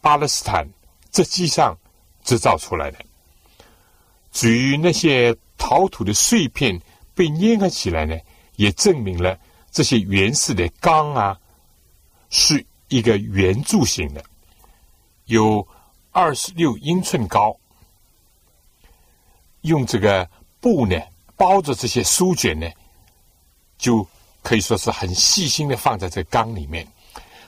[0.00, 0.64] 巴勒斯坦
[1.10, 1.76] 织机上
[2.22, 3.04] 制造出来的。
[4.30, 6.80] 至于那些陶土的碎片
[7.16, 8.16] 被粘合起来呢，
[8.54, 9.36] 也证明了
[9.72, 11.36] 这些原始的钢啊，
[12.30, 14.24] 是一个圆柱形的，
[15.24, 15.66] 有
[16.12, 17.58] 二十六英寸高，
[19.62, 20.96] 用这个布呢。
[21.36, 22.70] 包着这些书卷呢，
[23.76, 24.06] 就
[24.42, 26.86] 可以说是很细心的放在这缸里面。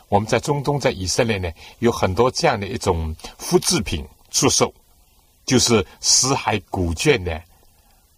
[0.09, 4.73] 我们在中东，在以色列呢，有很多这样的一种复制品出售，
[5.45, 7.43] 就是死海古卷的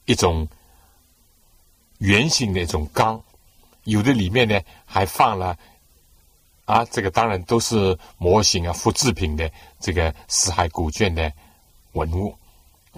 [0.05, 0.47] 一种
[1.99, 3.23] 圆形的一种缸，
[3.85, 5.59] 有的里面呢还放了
[6.67, 9.51] 啊，这个当然都是模型啊、复制品的
[9.81, 11.33] 这个死海古卷的
[11.93, 12.37] 文物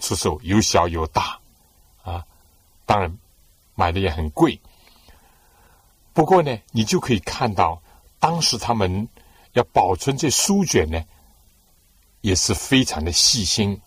[0.00, 1.39] 出售，有小有大。
[2.90, 3.18] 当然，
[3.76, 4.60] 买的也很贵。
[6.12, 7.80] 不过呢，你就可以看到，
[8.18, 9.06] 当时他们
[9.52, 11.00] 要保存这书卷呢，
[12.20, 13.80] 也是非常的细心，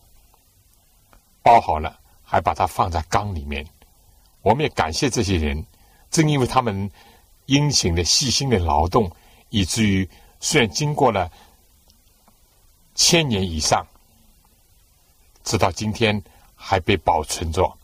[1.41, 3.67] 包好了，还把它放在缸里面。
[4.41, 5.61] 我们也感谢这些人，
[6.09, 6.89] 正因为他们
[7.47, 9.13] 殷勤的、细心的劳动，
[9.49, 11.29] 以至于虽然经过了
[12.95, 13.85] 千年以上，
[15.43, 16.23] 直到今天
[16.55, 17.77] 还被保存着。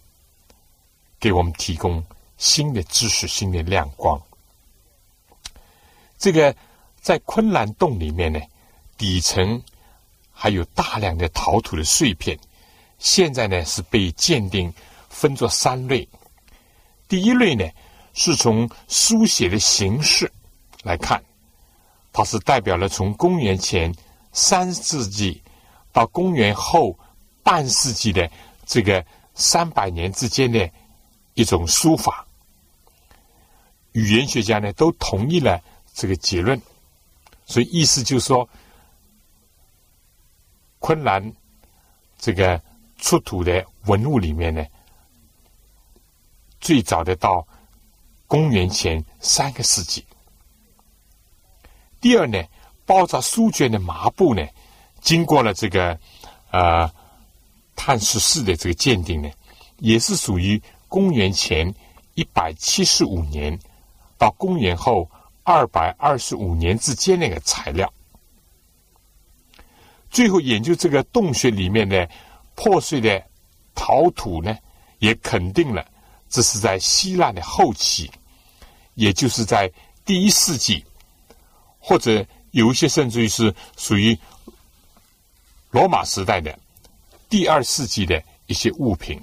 [1.19, 2.03] 给我们提供
[2.38, 4.21] 新的知识、新的亮光。
[6.17, 6.55] 这个
[6.99, 8.39] 在昆兰洞里面呢，
[8.97, 9.62] 底层
[10.32, 12.38] 还有大量的陶土的碎片。
[12.97, 14.73] 现在呢是被鉴定
[15.10, 16.08] 分作三类。
[17.08, 17.65] 第一类呢
[18.13, 20.29] 是从书写的形式
[20.84, 21.23] 来看，
[22.12, 23.93] 它是代表了从公元前
[24.34, 25.41] 三世纪
[25.93, 26.99] 到公元后
[27.41, 28.29] 半世纪的
[28.65, 30.69] 这个三百年之间的
[31.34, 32.26] 一种书法。
[33.94, 35.62] 语言学家呢都同意了。
[35.92, 36.62] 这个结论，
[37.46, 38.48] 所以意思就是说，
[40.78, 41.34] 昆兰
[42.18, 42.62] 这个
[43.00, 44.65] 出土的文物里面呢，
[46.62, 47.46] 最早的到
[48.28, 50.06] 公元前三个世纪。
[52.00, 52.42] 第二呢，
[52.86, 54.48] 包扎书卷的麻布呢，
[55.02, 56.00] 经过了这个
[56.52, 56.89] 呃
[57.76, 59.30] 碳十四的这个鉴定呢，
[59.80, 61.73] 也是属于公元前
[62.15, 63.58] 一百七十五年
[64.17, 65.10] 到公元后。
[65.41, 67.91] 二百二十五年之间那个材料，
[70.12, 72.08] 最后研究这个洞穴里面的
[72.54, 73.23] 破碎的
[73.73, 74.56] 陶土呢，
[74.99, 75.84] 也肯定了
[76.30, 78.12] 这是在希腊的后期，
[78.93, 79.71] 也就是在
[80.06, 80.86] 第一世纪，
[81.80, 84.15] 或者有一些甚至于是属于
[85.71, 86.56] 罗马时代的
[87.28, 89.19] 第二世纪的一些物品。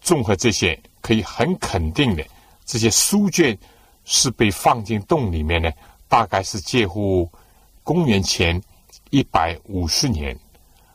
[0.00, 2.24] 综合这些，可以很肯定的，
[2.64, 3.58] 这些书卷。
[4.02, 5.70] 是被放进洞里面呢，
[6.08, 7.30] 大概是介乎
[7.84, 8.60] 公元前
[9.10, 10.36] 一百五十年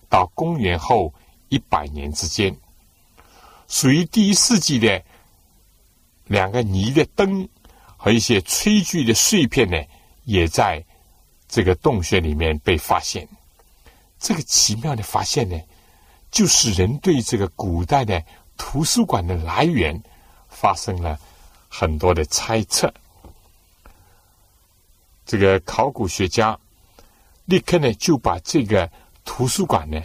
[0.10, 1.14] 到公元后
[1.48, 2.54] 一百年之间，
[3.70, 5.02] 属于第一世纪的
[6.26, 7.48] 两个泥的灯
[7.96, 9.82] 和一些炊具的碎片呢，
[10.26, 10.84] 也在
[11.48, 13.26] 这个洞穴里面被发现。
[14.20, 15.58] 这个奇妙的发现呢，
[16.32, 18.22] 就是人对这个古代的
[18.58, 20.02] 图书馆的来源
[20.50, 21.20] 发生了
[21.70, 22.94] 很多的猜测。
[25.26, 26.58] 这个考古学家
[27.46, 28.90] 立刻呢就把这个
[29.24, 30.02] 图书馆呢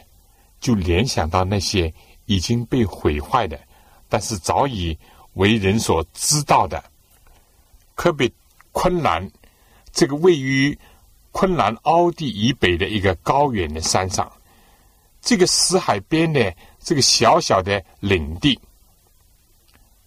[0.61, 1.93] 就联想到那些
[2.27, 3.59] 已经被毁坏的，
[4.09, 4.99] 但是早已
[5.35, 6.83] 为人所知道的
[7.95, 8.33] 科比
[8.73, 9.31] 昆兰
[9.93, 10.77] 这个位于
[11.33, 14.31] 昆兰凹地以北的一个高原的山上，
[15.21, 18.59] 这个死海边的这个小小的领地，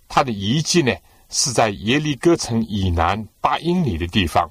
[0.07, 0.93] 它的遗迹呢
[1.29, 4.49] 是在耶利哥城以南八英里的地方。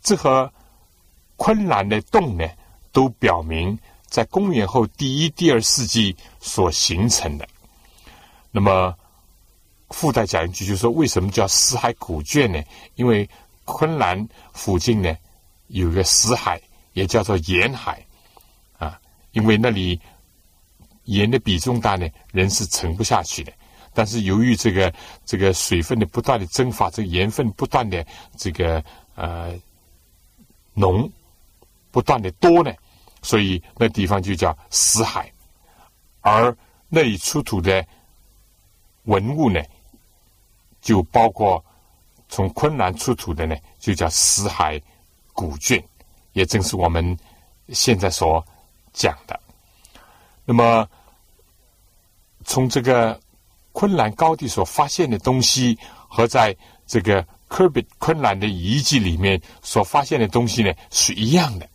[0.00, 0.50] 这和
[1.36, 2.48] 昆兰的洞呢，
[2.92, 7.46] 都表明在公元后第一、第二世纪所形成的。
[8.50, 8.94] 那么
[9.90, 12.62] 附带讲一句，就是说，为什么叫死海古卷呢？
[12.94, 13.28] 因为
[13.64, 15.14] 昆兰附近呢
[15.66, 16.60] 有个死海，
[16.92, 18.04] 也叫做盐海
[18.78, 18.98] 啊。
[19.32, 20.00] 因为那里
[21.08, 23.52] 盐的比重大呢，人是沉不下去的。
[23.92, 24.92] 但是由于这个
[25.26, 28.82] 这个水分的不断的蒸发，这个盐分不断的这个
[29.14, 29.54] 呃。
[30.80, 31.10] 浓
[31.90, 32.72] 不断的多呢，
[33.20, 35.28] 所以那地方就叫死海，
[36.20, 36.56] 而
[36.88, 37.84] 那里出土的
[39.02, 39.60] 文物呢，
[40.80, 41.64] 就包括
[42.28, 44.80] 从昆南出土的呢，就叫死海
[45.32, 45.82] 古卷，
[46.32, 47.18] 也正是我们
[47.70, 48.46] 现在所
[48.92, 49.40] 讲的。
[50.44, 50.88] 那么
[52.48, 53.20] 从这个
[53.72, 57.24] 昆兰高地所发现的东西和在这个。
[57.48, 61.66] 科比昆兰的遗迹里面所发现的东西呢是一样的，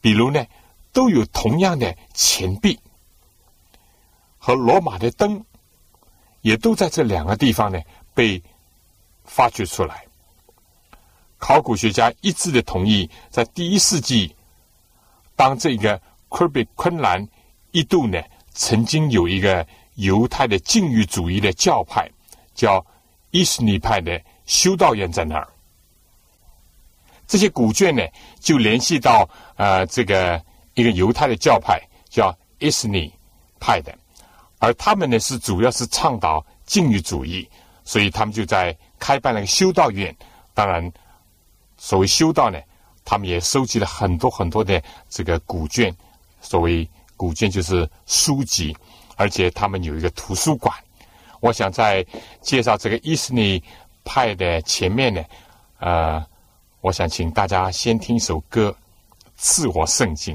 [0.00, 0.46] 比如呢
[0.92, 2.78] 都有同样的钱币
[4.38, 5.44] 和罗马的灯，
[6.42, 7.80] 也都在这两个地方呢
[8.14, 8.40] 被
[9.24, 10.06] 发掘出来。
[11.38, 14.32] 考古学家一致的同意，在第一世纪，
[15.34, 17.26] 当这个科比昆兰
[17.72, 18.22] 一度呢
[18.58, 22.10] 曾经有一个犹太的禁欲主义的教派，
[22.56, 22.84] 叫
[23.30, 24.20] 伊斯尼派的。
[24.46, 25.46] 修道院在那儿，
[27.26, 28.02] 这些古卷呢，
[28.40, 30.42] 就联系到呃这个
[30.72, 33.12] 一个犹太的教派叫伊斯尼
[33.60, 33.94] 派的，
[34.58, 37.46] 而他们呢是主要是倡导禁欲主义，
[37.84, 40.16] 所以他们就在开办了个修道院。
[40.54, 40.90] 当然，
[41.76, 42.58] 所谓修道呢，
[43.04, 45.94] 他们也收集了很多很多的这个古卷，
[46.40, 48.74] 所谓古卷就是书籍，
[49.16, 50.74] 而且他们有一个图书馆。
[51.40, 52.02] 我想在
[52.40, 53.62] 介绍这个伊斯尼。
[54.10, 55.22] 派的前面呢，
[55.80, 56.24] 呃，
[56.80, 58.74] 我想请大家先听一首歌，
[59.36, 60.34] 《赐我圣经》，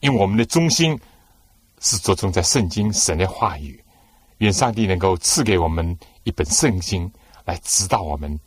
[0.00, 0.98] 因为我们的中心
[1.80, 3.78] 是着重在圣经神的话语，
[4.38, 7.12] 愿上帝能够赐给我们一本圣经
[7.44, 8.40] 来指导我们。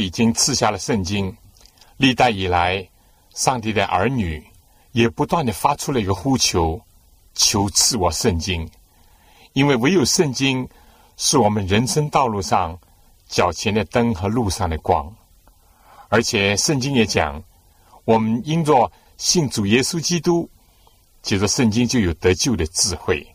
[0.00, 1.34] 已经赐下了圣经，
[1.96, 2.88] 历代以来，
[3.34, 4.44] 上帝的儿女
[4.92, 6.80] 也不断的发出了一个呼求：
[7.34, 8.68] 求赐我圣经，
[9.52, 10.68] 因为唯有圣经
[11.16, 12.78] 是我们人生道路上
[13.28, 15.14] 脚前的灯和路上的光。
[16.08, 17.42] 而且圣经也讲，
[18.04, 20.48] 我们因着信主耶稣基督，
[21.22, 23.26] 接着圣经就有得救的智慧，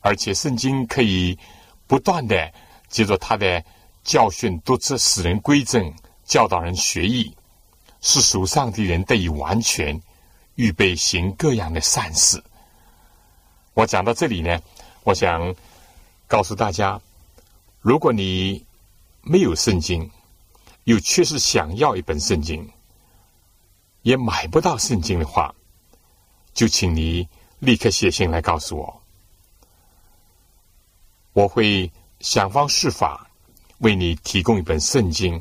[0.00, 1.38] 而且圣经可以
[1.86, 2.52] 不断的
[2.88, 3.64] 接着他的。
[4.08, 5.92] 教训多次使人归正，
[6.24, 7.36] 教导人学艺，
[8.00, 10.00] 是属上帝人得以完全，
[10.54, 12.42] 预备行各样的善事。
[13.74, 14.58] 我讲到这里呢，
[15.04, 15.54] 我想
[16.26, 16.98] 告诉大家，
[17.82, 18.64] 如果你
[19.20, 20.10] 没有圣经，
[20.84, 22.66] 又确实想要一本圣经，
[24.00, 25.54] 也买不到圣经的话，
[26.54, 27.28] 就请你
[27.58, 29.02] 立刻写信来告诉我，
[31.34, 33.27] 我会想方设法。
[33.78, 35.40] 为你提供一本圣经，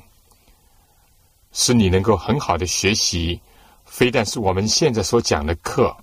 [1.51, 3.39] 使你能够很好的学习，
[3.85, 5.95] 非但是我们现在所讲的课，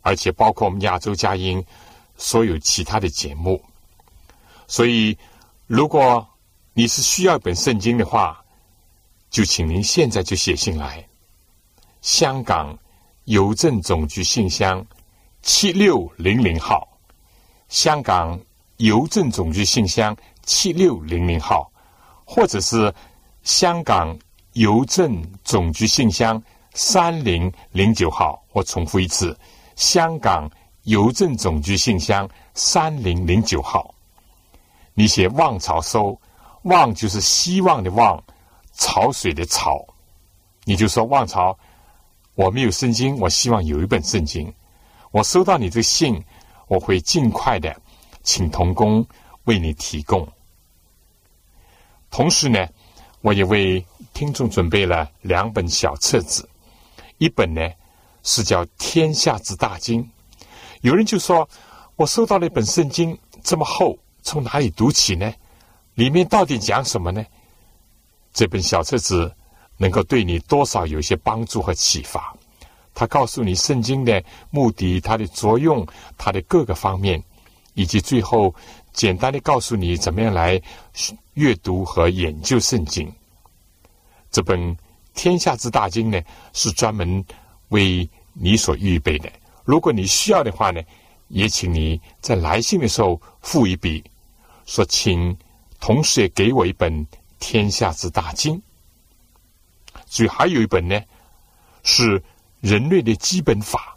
[0.00, 1.62] 而且包括我们亚洲佳音
[2.16, 3.62] 所有其他的节目。
[4.66, 5.16] 所以，
[5.66, 6.26] 如果
[6.72, 8.42] 你是需要一本圣经的话，
[9.28, 11.06] 就请您现在就写信来，
[12.00, 12.74] 香港
[13.24, 14.84] 邮政总局信箱
[15.42, 16.88] 七六零零号，
[17.68, 18.40] 香港
[18.78, 20.16] 邮政总局信箱
[20.46, 21.70] 七六零零号。
[22.24, 22.92] 或者是
[23.42, 24.16] 香港
[24.54, 29.36] 邮政总局信箱三零零九号，我重复一次：
[29.76, 30.50] 香港
[30.84, 33.94] 邮政总局信箱三零零九号。
[34.94, 36.18] 你写“望潮收
[36.62, 38.22] ”，“望”就是希望的“望
[38.74, 39.84] ”，“潮水”的“潮”。
[40.64, 41.58] 你就说：“望潮，
[42.36, 44.52] 我没有圣经，我希望有一本圣经。
[45.10, 46.22] 我收到你这信，
[46.68, 47.74] 我会尽快的
[48.22, 49.04] 请童工
[49.44, 50.26] 为你提供。”
[52.14, 52.64] 同时呢，
[53.22, 56.48] 我也为听众准备了两本小册子，
[57.18, 57.68] 一本呢
[58.22, 60.00] 是叫《天下之大经》。
[60.82, 61.48] 有人就说
[61.98, 65.34] ：“我收到了一本圣经，这么厚，从哪里读起呢？
[65.94, 67.26] 里面到底讲什么呢？”
[68.32, 69.34] 这本小册子
[69.76, 72.32] 能够对你多少有些帮助和启发。
[72.94, 75.84] 他告诉你圣经的目的、它的作用、
[76.16, 77.20] 它的各个方面，
[77.72, 78.54] 以及最后。
[78.92, 80.62] 简单的告诉你怎么样来
[81.34, 83.12] 阅读和研究圣经。
[84.30, 84.58] 这本
[85.14, 86.20] 《天下之大经》呢，
[86.52, 87.24] 是专门
[87.68, 89.30] 为你所预备的。
[89.64, 90.82] 如果你需要的话呢，
[91.28, 94.02] 也请你在来信的时候付一笔，
[94.66, 95.36] 说请
[95.80, 96.92] 同时也给我一本
[97.38, 98.56] 《天下之大经》。
[100.06, 101.00] 所以还有一本呢，
[101.82, 102.22] 是
[102.60, 103.96] 人类的基本法，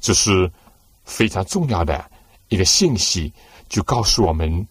[0.00, 0.50] 这是
[1.04, 2.10] 非常重要的
[2.48, 3.32] 一个信息。
[3.68, 4.66] 就告诉我们，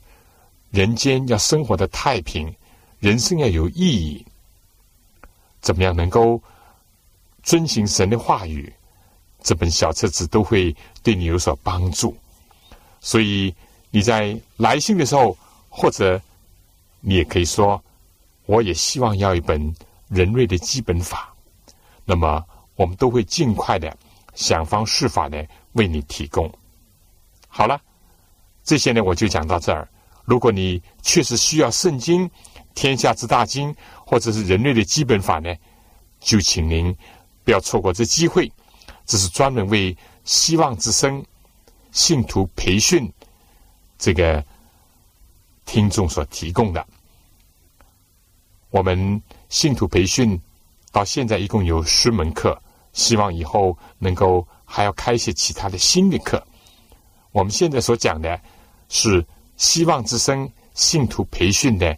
[0.78, 2.56] 人间要生活的太平，
[3.00, 4.24] 人生要有意义，
[5.60, 6.40] 怎么样能够
[7.42, 8.72] 遵循神的话语？
[9.42, 12.16] 这本小册子都会对你有所帮助。
[13.02, 13.52] 所以
[13.90, 15.36] 你在来信的时候，
[15.68, 16.22] 或者
[17.00, 17.84] 你也可以说，
[18.46, 19.76] 我也希望要一本
[20.10, 21.34] 人类的基本法。
[22.06, 23.98] 那么我们都会尽快的
[24.36, 26.48] 想方设法的为你提供。
[27.48, 27.82] 好了。
[28.64, 29.88] 这些呢，我就讲到这儿。
[30.28, 32.30] 如果你确实需要圣经、
[32.76, 33.74] 天下之大经，
[34.06, 35.56] 或者是人类的基本法呢，
[36.20, 36.94] 就请您
[37.46, 38.52] 不要错过这机会。
[39.06, 41.26] 这是专门为希望之声
[41.94, 43.10] 信徒培训
[43.98, 44.44] 这个
[45.66, 46.86] 听众所提供的。
[48.70, 50.38] 我们信徒培训
[50.92, 52.62] 到现在一共有十门课，
[52.92, 56.46] 希望以后能够还要开一些其他的新的课。
[57.32, 58.38] 我们现在所讲的。
[58.90, 59.22] 是
[59.58, 61.98] 希望之声信徒培训的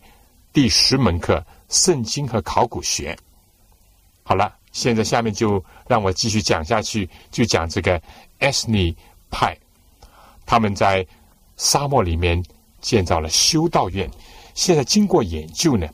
[0.51, 1.35] 第十门课
[1.67, 3.13] 《圣经和考古学》。
[4.23, 8.01] 好了，现在下面就让我继续讲下去，就讲这个
[8.39, 8.95] s 尼
[9.29, 9.57] 派，
[10.45, 11.05] 他们在
[11.57, 12.41] 沙漠里面
[12.79, 14.09] 建造了修道院。
[14.55, 15.87] 现在经过研究呢，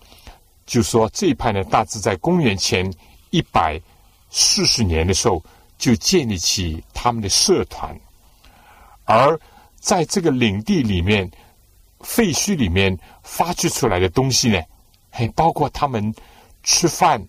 [0.65, 2.91] 就说这一派呢，大致在公元前
[3.31, 3.81] 一百
[4.29, 5.43] 四十年的时候
[5.77, 7.99] 就建立起他们的社团，
[9.05, 9.39] 而。
[9.77, 11.29] 在这个领地里面，
[12.05, 14.61] 废墟里面发掘出来的东西呢，
[15.09, 16.13] 还包括他们
[16.61, 17.21] 吃饭，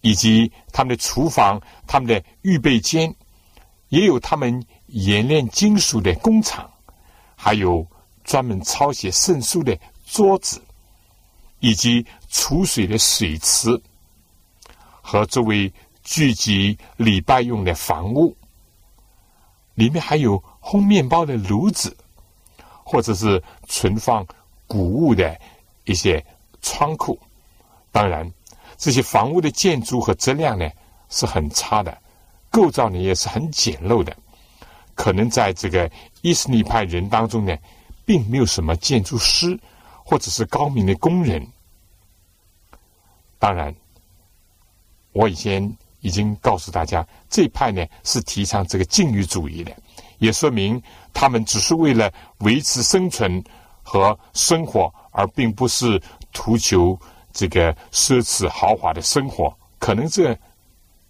[0.00, 3.14] 以及他们的厨房、他们的预备间，
[3.88, 6.68] 也有他们冶炼金属的工厂，
[7.36, 7.86] 还有
[8.24, 10.60] 专门抄写圣书的桌子，
[11.60, 13.80] 以及储水的水池，
[15.00, 15.72] 和作为
[16.02, 18.36] 聚集礼拜用的房屋，
[19.74, 20.42] 里面还有。
[20.66, 21.96] 烘面包的炉子，
[22.88, 24.24] 或者是存放
[24.68, 25.36] 谷物的
[25.86, 26.24] 一些
[26.62, 27.18] 仓库，
[27.90, 28.32] 当然，
[28.78, 30.70] 这些房屋的建筑和质量呢
[31.08, 31.98] 是很差的，
[32.48, 34.16] 构造呢也是很简陋的。
[34.94, 35.90] 可能在这个
[36.22, 37.56] 伊斯尼派人当中呢，
[38.04, 39.58] 并没有什么建筑师
[40.04, 41.44] 或者是高明的工人。
[43.40, 43.74] 当然，
[45.10, 49.76] 我以前已经告诉大家，这一派呢是提倡这个禁欲主义的，
[50.18, 53.42] 也说明他们只是为了维持生存
[53.82, 56.00] 和生活，而并不是
[56.32, 56.98] 图求
[57.32, 59.56] 这个奢侈豪华的生活。
[59.78, 60.36] 可能这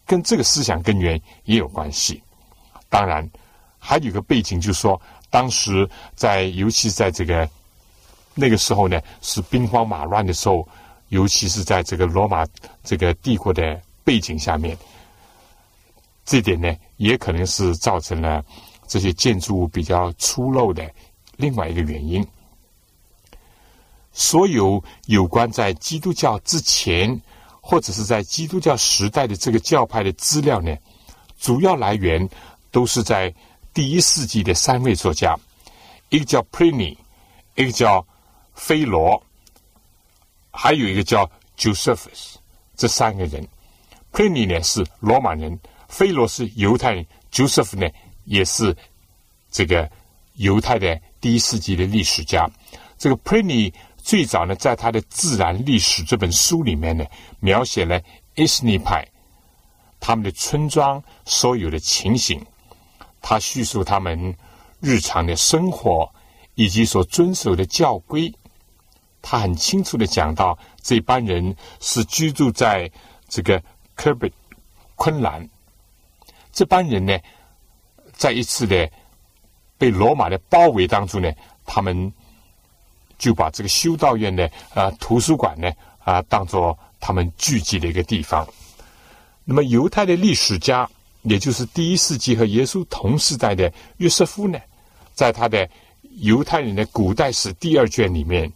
[0.07, 2.23] 跟这个思想根源也有关系。
[2.89, 3.29] 当然。
[3.79, 5.01] 还有个背景，就是说，
[5.31, 7.49] 当时在，尤其在这个
[8.35, 10.67] 那个时候呢，是兵荒马乱的时候，
[11.11, 12.45] 尤其是在这个罗马
[12.83, 14.77] 这个帝国的背景下面，
[16.25, 18.45] 这点呢，也可能是造成了
[18.87, 20.91] 这些建筑物比较粗陋的
[21.37, 22.27] 另外一个原因。
[24.13, 27.21] 所有有关在基督教之前
[27.61, 30.77] 或者是在基督教时代的这个教派的资料呢，
[31.39, 32.29] 主要来源
[32.71, 33.35] 都是在。
[33.75, 35.39] 第一世纪的三位作家，
[36.09, 36.97] 一个叫 Pliny，
[37.57, 38.07] 一个叫
[38.55, 39.23] 菲罗，
[40.51, 42.37] 还有一个叫 Josephus。
[42.75, 43.47] 这三个人
[44.15, 47.87] ，Pliny 呢是罗马人，菲罗是犹太人，Joseph 呢
[48.27, 48.77] 也是
[49.51, 49.91] 这个
[50.35, 52.49] 犹太的第一世纪的历史家。
[52.99, 57.05] 这个 Pliny 最早呢，在他的《自然历史》这本书里面呢，
[57.41, 57.99] 描写了
[58.35, 59.07] e s n i 派
[59.99, 62.45] 他们的村庄所有的情形。
[63.21, 64.37] 他叙述他们
[64.79, 66.09] 日常的生活
[66.55, 68.33] 以及所遵守的教规，
[69.21, 72.89] 他很清楚的讲到，这班人是居住在
[73.29, 73.61] 这个
[73.95, 74.33] 科贝
[74.95, 75.49] 昆兰。
[76.53, 77.19] 这班人呢，
[78.17, 78.91] 在一次的
[79.79, 81.31] 被罗马的包围当中呢，
[81.65, 82.13] 他们
[83.17, 85.71] 就把这个修道院的啊图书馆呢
[86.03, 88.45] 啊当做他们聚集的一个地方。
[89.45, 90.89] 那么犹太的历史家。
[91.29, 94.61] 也就是第一世纪和耶稣同时代的约瑟夫呢，
[95.13, 95.69] 在他的
[96.19, 98.53] 犹太人的古代史第二卷里面，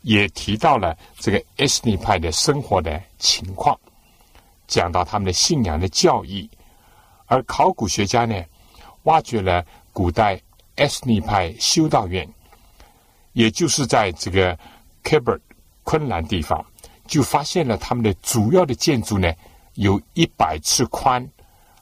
[0.00, 3.78] 也提到了这个 S 尼派的生活的情况，
[4.66, 6.48] 讲到他们的信仰的教义。
[7.26, 8.42] 而考古学家呢，
[9.04, 10.40] 挖掘了古代
[10.76, 12.28] S 尼派修道院，
[13.32, 14.58] 也就是在这个
[15.02, 15.40] k b e r
[15.84, 16.64] 昆兰地方，
[17.06, 19.32] 就发现了他们的主要的建筑呢，
[19.74, 21.28] 有一百尺宽。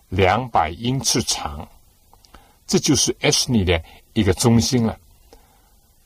[0.09, 1.69] 两百英尺长，
[2.65, 4.97] 这就是 S 尼的一个中心了。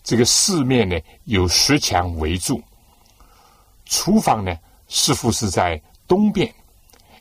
[0.03, 2.63] 这个四面呢有石墙围住，
[3.85, 4.57] 厨房呢
[4.89, 6.51] 似乎是在东边，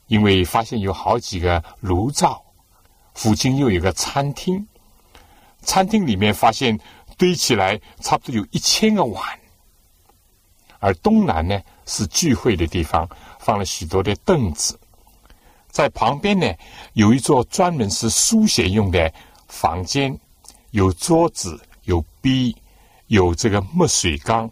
[0.08, 2.42] 因为发现有好几个炉灶，
[3.20, 4.66] 附近又有个餐厅，
[5.62, 6.80] 餐厅里面发现
[7.18, 9.22] 堆起来差不多有一千个碗，
[10.80, 13.06] 而东南呢是聚会的地方，
[13.38, 14.80] 放了许多的凳子。
[15.68, 16.50] 在旁边呢，
[16.94, 19.14] 有一座专门是书写用的
[19.50, 20.18] 房间，
[20.72, 22.56] 有桌子，有笔，
[23.08, 24.50] 有这个墨水缸。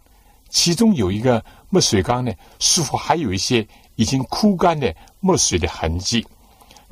[0.49, 3.65] 其中有一个墨水缸呢，似乎还有一些
[3.95, 6.27] 已经枯干的墨水的痕迹。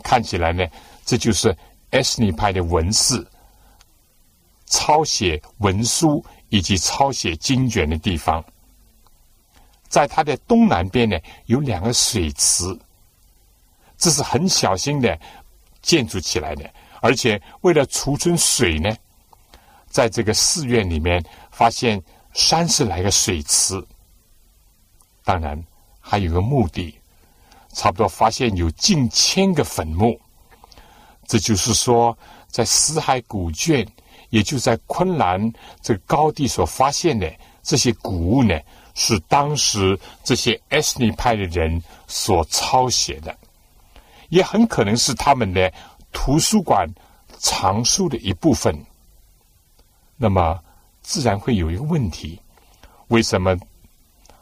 [0.03, 0.65] 看起来呢，
[1.05, 1.55] 这就是
[1.91, 3.25] S 尼派的文士
[4.65, 8.43] 抄写文书以及抄写经卷的地方。
[9.87, 12.65] 在它的东南边呢，有两个水池。
[13.97, 15.17] 这是很小心的
[15.81, 16.69] 建筑起来的，
[17.01, 18.93] 而且为了储存水呢，
[19.87, 22.01] 在这个寺院里面发现
[22.33, 23.81] 三十来个水池。
[25.23, 25.63] 当然
[26.01, 26.99] 还有个墓地，
[27.71, 30.19] 差不多发现有近千个坟墓。
[31.27, 32.17] 这就是说，
[32.47, 33.87] 在死海古卷，
[34.29, 35.51] 也就在昆兰
[35.81, 37.31] 这个高地所发现的
[37.63, 38.59] 这些古物呢，
[38.93, 43.35] 是当时这些 S 尼派的人所抄写的。
[44.29, 45.71] 也很可能是他们的
[46.11, 46.87] 图书馆
[47.37, 48.75] 藏书的一部分。
[50.17, 50.59] 那么，
[51.01, 52.39] 自然会有一个问题：
[53.09, 53.55] 为什么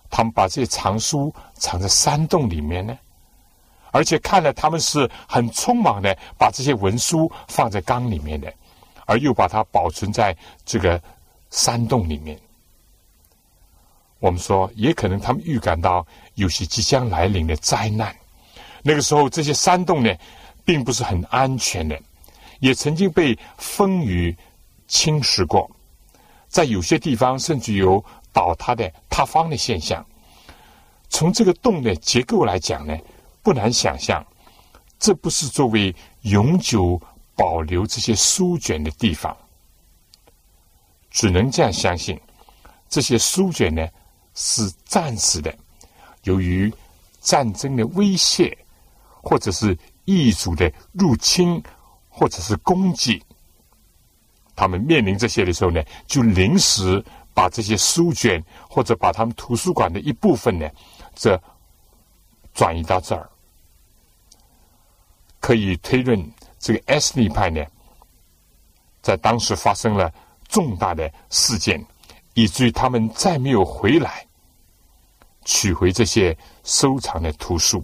[0.09, 2.97] 他们把这些藏书藏在山洞里面呢？
[3.94, 8.52] 而且看了他们是很匆忙的把这些文书放在缸里面的，
[9.06, 10.36] 而又把它保存在
[10.66, 11.00] 这个
[11.52, 12.38] 山洞里面。
[14.18, 18.16] 我们说，也可能他们预感到有些即将来临的灾难。
[18.82, 20.12] 那个时候，这些山洞呢，
[20.66, 22.02] 并不是很安全的，
[22.62, 24.36] 也曾经被风雨
[24.88, 25.70] 侵蚀过，
[26.48, 30.04] 在有些地方甚至有倒塌的塌方的现象。
[31.10, 32.98] 从这个洞的结构来讲呢，
[33.44, 34.26] 不难想象，
[34.98, 37.00] 这不是作为永久
[37.36, 39.36] 保留这些书卷的地方，
[41.12, 42.20] 只能这样相信，
[42.88, 43.86] 这些书卷呢
[44.34, 45.54] 是暂时的，
[46.24, 46.74] 由于
[47.20, 48.58] 战争的威胁，
[49.22, 51.62] 或者是异族的入侵，
[52.10, 53.22] 或者是攻击，
[54.56, 60.70] 他们面临这些的时候呢，就临时把这些书卷或者把他们图书馆的一部分呢，
[61.14, 61.38] 这
[62.54, 63.30] 转移到这儿。
[65.44, 67.62] 可以推论，这个 S 利派呢，
[69.02, 70.10] 在当时发生了
[70.48, 71.86] 重大的事件，
[72.34, 74.26] 以至于他们再没有回来
[75.44, 77.84] 取回这些收藏的图书。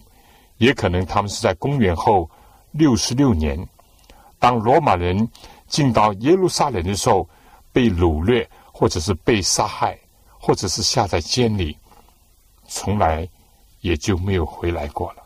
[0.55, 2.31] 也可能他们是在公元后
[2.71, 3.59] 六十六年，
[4.39, 5.29] 当罗马人
[5.67, 7.27] 进到耶路撒冷的时候，
[7.73, 9.99] 被掳掠，或者是被杀害，
[10.39, 11.77] 或者是下在监里，
[12.69, 13.27] 从来
[13.81, 15.23] 也就没有回来过了。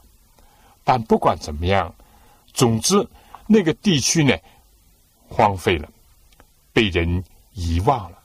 [0.84, 1.94] 但不管怎么样。
[2.54, 3.06] 总之，
[3.47, 4.38] 那个地区呢，
[5.28, 5.89] 荒废了，
[6.72, 7.24] 被人
[7.54, 8.20] 遗忘了，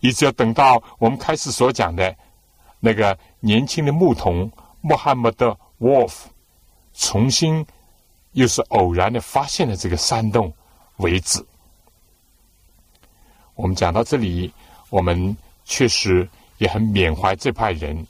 [0.00, 2.16] 一直要等到我们开始所讲的
[2.80, 4.50] 那个年轻的牧童
[4.80, 6.30] 穆罕默德·沃夫
[6.94, 7.64] 重新
[8.32, 10.52] 又是偶然的发现了这个山洞
[10.96, 11.44] 为止。
[13.54, 14.50] 我们讲到这里，
[14.88, 15.36] 我们
[15.66, 16.26] 确实
[16.56, 18.06] 也很缅怀这派人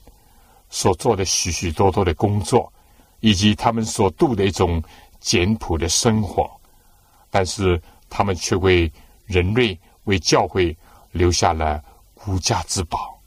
[0.71, 2.73] 所做的许许多多的工作，
[3.19, 4.81] 以及他们所度的一种。
[5.23, 6.51] 简朴的生活，
[7.31, 8.93] 但是他们却为
[9.25, 10.77] 人类、为教会
[11.13, 11.83] 留下了
[12.27, 13.19] 无价之宝。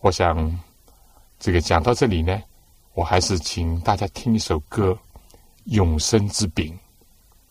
[0.00, 0.60] 我想，
[1.38, 2.40] 这个讲到这里呢，
[2.92, 4.92] 我还是请大家听一首歌，
[5.64, 6.72] 《永生之饼》，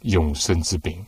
[0.02, 1.04] 永生之饼。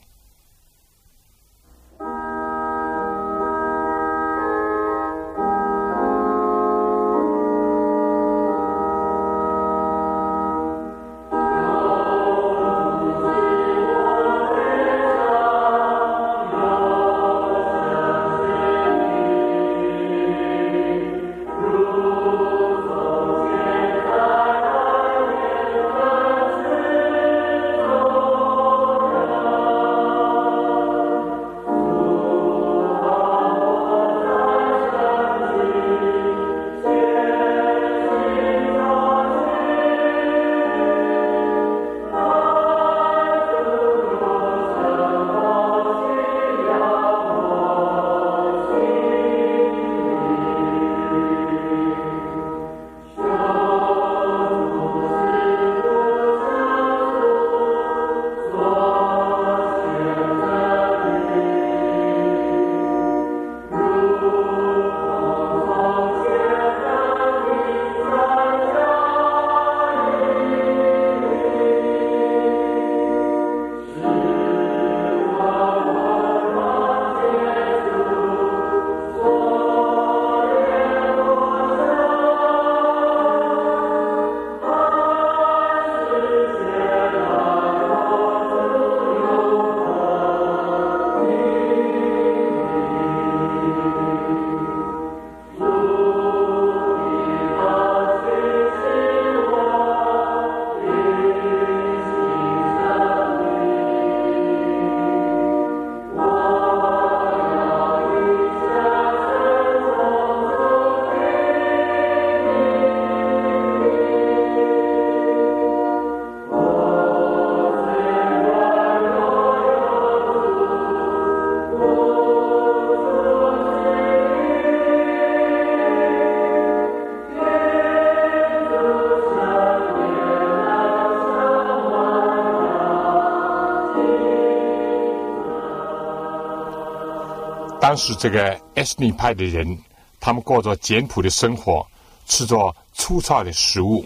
[137.94, 139.78] 当时这个 S 尼派的人，
[140.20, 141.86] 他们过着简朴的生活，
[142.26, 144.04] 吃着粗糙的食物，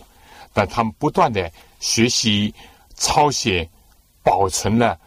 [0.51, 2.53] 但他们不断的学习、
[2.97, 3.65] 抄写、
[4.23, 4.99] 保存了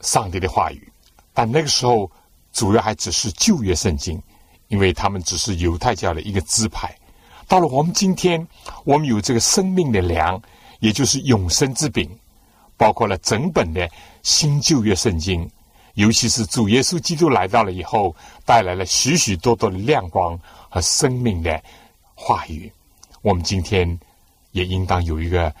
[0.00, 0.92] 上帝的话语。
[1.32, 2.10] 但那个时候，
[2.52, 4.20] 主要还只是旧约圣经，
[4.66, 6.92] 因为他们只是犹太教的一个支派。
[7.46, 8.44] 到了我们今天，
[8.82, 10.42] 我们有这个生命的粮，
[10.80, 12.10] 也就是永生之饼，
[12.76, 13.88] 包括了整本的
[14.24, 15.48] 新旧约圣经。
[15.98, 20.38] 尤其是主耶稣基督来到了以后，带来了许许多多的亮光
[20.68, 21.60] 和生命的
[22.14, 22.72] 话语。
[23.20, 23.98] 我们今天
[24.52, 25.52] 也应当有一个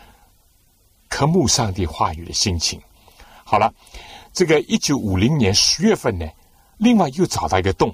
[1.08, 2.80] 渴慕上帝话语的心情。
[3.42, 3.74] 好了，
[4.32, 6.24] 这个一九五零年十月份呢，
[6.76, 7.92] 另外又找到一个洞，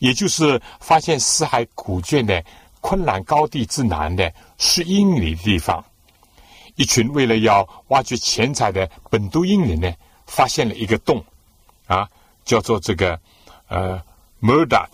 [0.00, 2.44] 也就是发现死海古卷的
[2.80, 5.84] 昆兰高地之南的十英里的地方，
[6.74, 9.94] 一群为了要挖掘钱财的本都因人呢，
[10.26, 11.24] 发现了一个洞。
[11.90, 12.08] 啊，
[12.44, 13.20] 叫做这个
[13.66, 14.00] 呃
[14.40, 14.86] Murdat，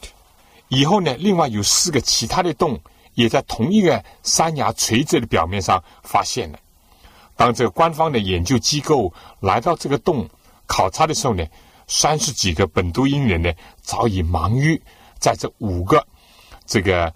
[0.69, 2.81] 以后呢，另外有四个其他的洞，
[3.13, 6.59] 也在同一个山崖垂直的表面上发现了。
[7.37, 10.27] 当这个官方的研究机构来到这个洞
[10.67, 11.45] 考察的时候呢，
[11.87, 14.81] 三十几个本都因人呢，早已忙于
[15.19, 16.07] 在这五个
[16.65, 17.13] 这个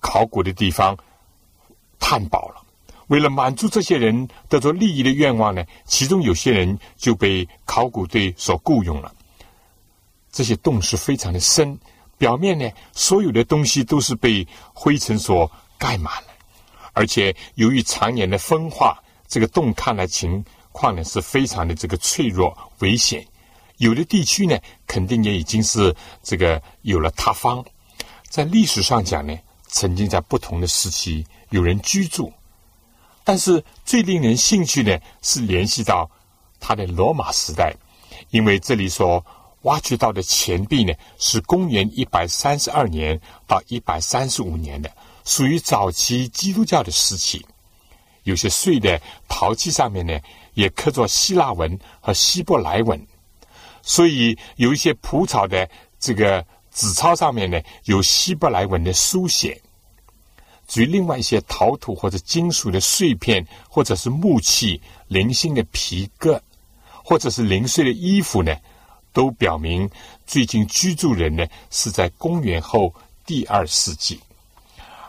[0.00, 0.96] 考古的地方
[1.98, 2.62] 探宝了。
[3.08, 9.14] 为了满足这些人得着利益的愿望呢，其中有些人就被考古队所雇佣了。
[10.30, 11.78] 这些洞是非常的深，
[12.16, 16.28] 表面呢，所有的东西都是被灰尘所盖满了，
[16.92, 23.26] 而且由于常年的风化，这个洞看来情况呢是非常的这个脆弱危险。
[23.78, 27.64] 有的地区呢，肯定也已经是这个有了塌方。
[28.28, 32.32] 在历史上讲呢，曾经在不同的时期有人居住。
[33.22, 36.10] 但是最令人兴趣的是联系到
[36.58, 37.74] 他的罗马时代，
[38.30, 39.24] 因为这里所
[39.68, 44.90] 挖掘到的钱币呢是公元一百三十二年到一百三十五年的，
[45.26, 47.44] 属于早期基督教的时期。
[48.24, 50.18] 有些碎的陶器上面呢
[50.54, 53.06] 也刻着希腊文和希伯来文，
[53.82, 55.68] 所以有一些蒲草的
[56.00, 59.60] 这个纸钞上面呢有希伯来文的书写。
[60.66, 66.42] 至于另外一些陶土或者金属的碎片，或者是木器、零星的皮革，
[67.04, 68.54] 或者是零碎的衣服呢，
[69.18, 69.90] 都表明
[70.28, 72.94] 最近居住人呢是在公元后
[73.26, 74.20] 第二世纪。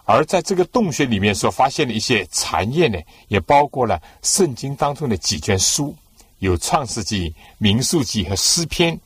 [0.04, 5.96] 而在这个洞穴里面所发现的一些残页呢，也包括了圣经当中的几卷书，
[6.40, 9.00] 有创世纪、民数记和诗篇，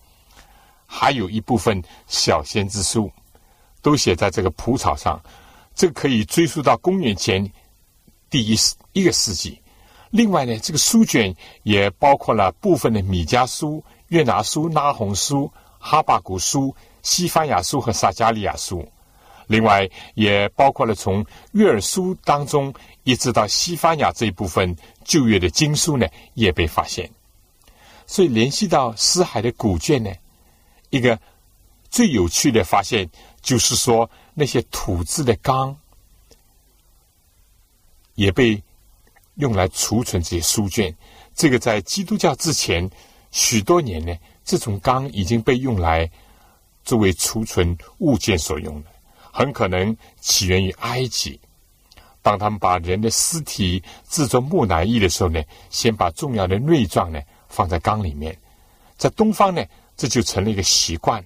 [0.85, 3.11] 还有一部分小先知书，
[3.81, 5.21] 都写在这个蒲草上。
[5.75, 7.45] 这可以追溯到公元前
[8.29, 8.55] 第一
[8.93, 9.59] 一个世纪。
[10.11, 13.83] 另外呢，这个书卷也包括了部分的米迦书、
[14.13, 18.87] 约拿书、拉红书、哈巴谷书、西班牙书和撒加利亚书。
[19.47, 27.09] 另外，也包括了从约尔书当中一直到西班牙这一部分旧约的经书呢，也被发现。
[28.05, 30.11] 所以，联系到死海的古卷呢，
[30.91, 31.19] 一个
[31.89, 33.09] 最有趣的发现
[33.41, 34.09] 就是说。
[34.35, 35.77] 那些土制的缸
[38.15, 38.63] 也被
[39.35, 40.91] 用来储存这些书卷。
[41.35, 42.89] 这个在基督教之前
[43.33, 44.15] 许多年呢，
[44.45, 46.09] 这种缸已经被用来
[46.85, 48.89] 作为储存物件所用的，
[49.31, 51.39] 很可能起源于埃及。
[52.21, 57.19] 当他们把人的尸体制作木乃伊的时候呢，先把重要的内脏呢
[57.49, 58.37] 放在缸里面。
[58.97, 59.65] 在东方呢，
[59.97, 61.21] 这就成了一个习惯。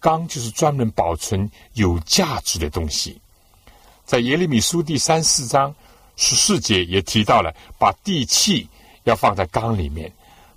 [0.00, 3.18] 缸就是专门保存有价值的东西，
[4.04, 5.74] 在耶利米书第三四章
[6.16, 8.68] 十四节也提到了，把地契
[9.04, 10.12] 要放在缸里面。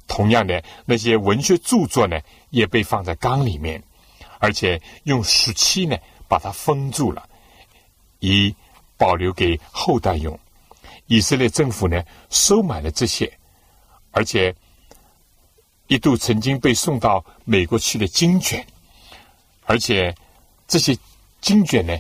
[0.08, 3.84] 同样的，那些文学著作呢，也被放在缸里面，
[4.40, 5.98] 而且用石漆呢
[6.28, 7.28] 把它封住了，
[8.20, 8.56] 以
[8.98, 10.40] 保留给后代用。
[11.08, 13.32] 以色列政府呢收买了这些，
[14.12, 14.56] 而且
[15.88, 18.66] 一度曾经被送到美国去的经卷。
[19.66, 20.16] 而且
[20.68, 20.98] 这些
[21.42, 21.98] 经卷呢，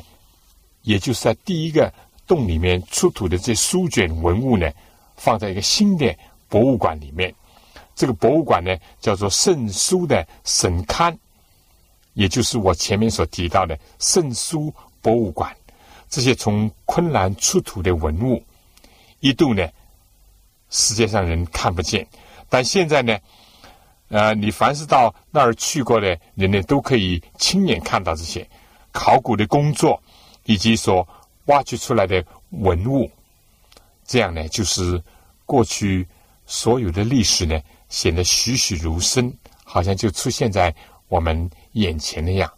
[0.81, 1.93] 也就是在第一个
[2.25, 4.71] 洞里面出土的这书卷文物呢，
[5.17, 6.15] 放在一个新的
[6.47, 7.33] 博物馆里面。
[7.97, 11.17] 这个博物馆呢，叫做圣书的省刊，
[12.13, 14.71] 也就是我前面所提到的圣书
[15.01, 15.53] 博物馆。
[16.07, 18.41] 这些从昆兰出土的文物，
[19.19, 19.67] 一度呢，
[20.69, 22.07] 世界上人看不见，
[22.47, 23.17] 但现在呢。
[24.09, 28.47] 呃，你凡是到那儿去过的人呢，都可以亲眼看到这些
[28.93, 30.01] 考古的工作，
[30.45, 31.05] 以及所
[31.47, 33.11] 挖掘出来的文物。
[34.05, 35.03] 这样呢，就是
[35.45, 36.07] 过去
[36.45, 39.33] 所有的历史呢，显得栩栩如生，
[39.63, 40.73] 好像就出现在
[41.07, 42.51] 我们眼前那样。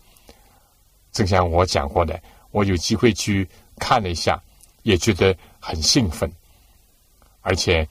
[1.12, 2.22] 正像我讲过的，
[2.52, 4.42] 我有机会去看了一下，
[4.84, 6.32] 也觉得很兴奋，
[7.42, 7.88] 而且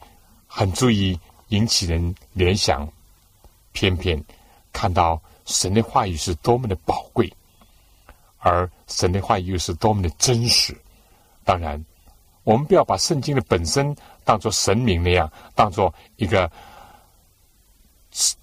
[0.46, 1.18] 很注意
[1.48, 2.88] 引起人联想。
[3.72, 4.20] 偏偏
[4.72, 7.32] 看到神的话语是多么的宝贵，
[8.38, 10.76] 而神的话语又是多么的真实。
[11.44, 11.84] 当然，
[12.42, 16.50] 我们不要把圣经的本身当做神明那样，当做一个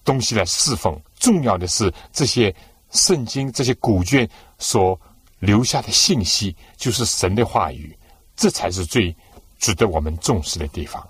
[0.04, 1.00] 东西来侍奉。
[1.20, 2.54] 重要的是这些
[2.92, 5.00] 圣经、这些古卷所
[5.40, 7.98] 留下的信息，就是神的话语，
[8.36, 9.16] 这才是最
[9.58, 11.06] 值得我们重视的地方。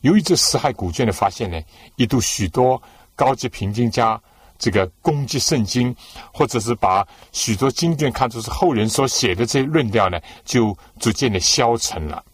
[0.00, 1.60] 由于这死海古卷的发现呢，
[1.96, 2.80] 一度许多
[3.14, 4.20] 高级评经家
[4.58, 5.94] 这个攻击圣经，
[6.32, 12.24] 或者是把许多经卷看作是后人所写的这些论调呢，就逐渐的消沉了。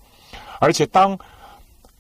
[0.61, 1.19] 而且当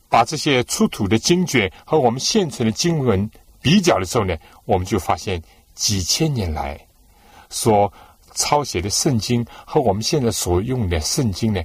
[0.08, 3.30] 把这些出土的经卷和我们现存的经文
[3.60, 5.42] 比较的时候呢，我们就发现
[5.74, 6.78] 几千年来
[7.50, 7.92] 所
[8.34, 11.62] 抄写的圣经和我们现在所用的圣经呢，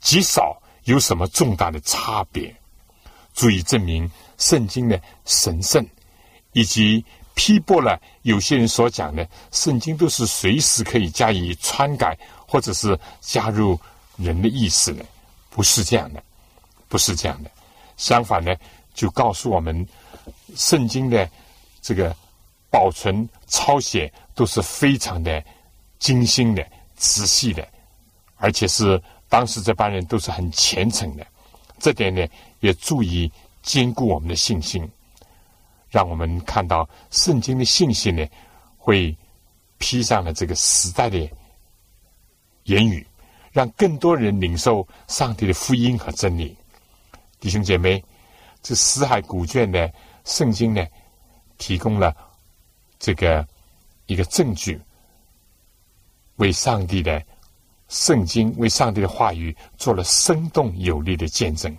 [0.00, 2.54] 极少有什么重大的差别，
[3.32, 5.86] 足以证明圣经的神圣，
[6.52, 12.18] 以及批驳了有些人所讲的圣经都是随时可以加以篡改，
[12.48, 13.78] 或者是加入
[14.16, 15.04] 人的意思呢？
[15.50, 16.22] 不是这样的，
[16.88, 17.50] 不是这样的。
[17.96, 18.54] 相反呢，
[18.94, 19.86] 就告诉我们，
[20.54, 21.28] 圣经的
[21.80, 22.14] 这个
[22.70, 25.42] 保存抄写都是非常的
[25.98, 27.66] 精心的、仔细的，
[28.36, 31.26] 而且是当时这帮人都是很虔诚的。
[31.78, 32.26] 这点呢，
[32.60, 33.30] 也足以
[33.62, 34.88] 坚固我们的信心，
[35.88, 38.26] 让我们看到圣经的信息呢，
[38.76, 39.16] 会
[39.78, 41.18] 披上了这个时代的
[42.64, 43.06] 言语，
[43.52, 46.56] 让更多人领受上帝的福音和真理。
[47.46, 48.04] 弟兄姐妹，
[48.60, 49.88] 这死海古卷的
[50.24, 50.84] 圣经呢，
[51.58, 52.12] 提供了
[52.98, 53.46] 这个
[54.06, 54.80] 一个证据，
[56.38, 57.22] 为上帝的
[57.86, 61.72] 圣经、为上帝的话语做了生动有力的见证，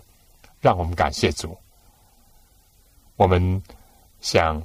[0.58, 1.54] 让我们感谢主。
[3.16, 3.62] 我们
[4.22, 4.64] 想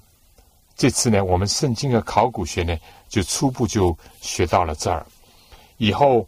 [0.74, 2.80] 这次呢，我们圣经的考古学呢，
[3.10, 5.06] 就初步就学到了这儿。
[5.76, 6.26] 以后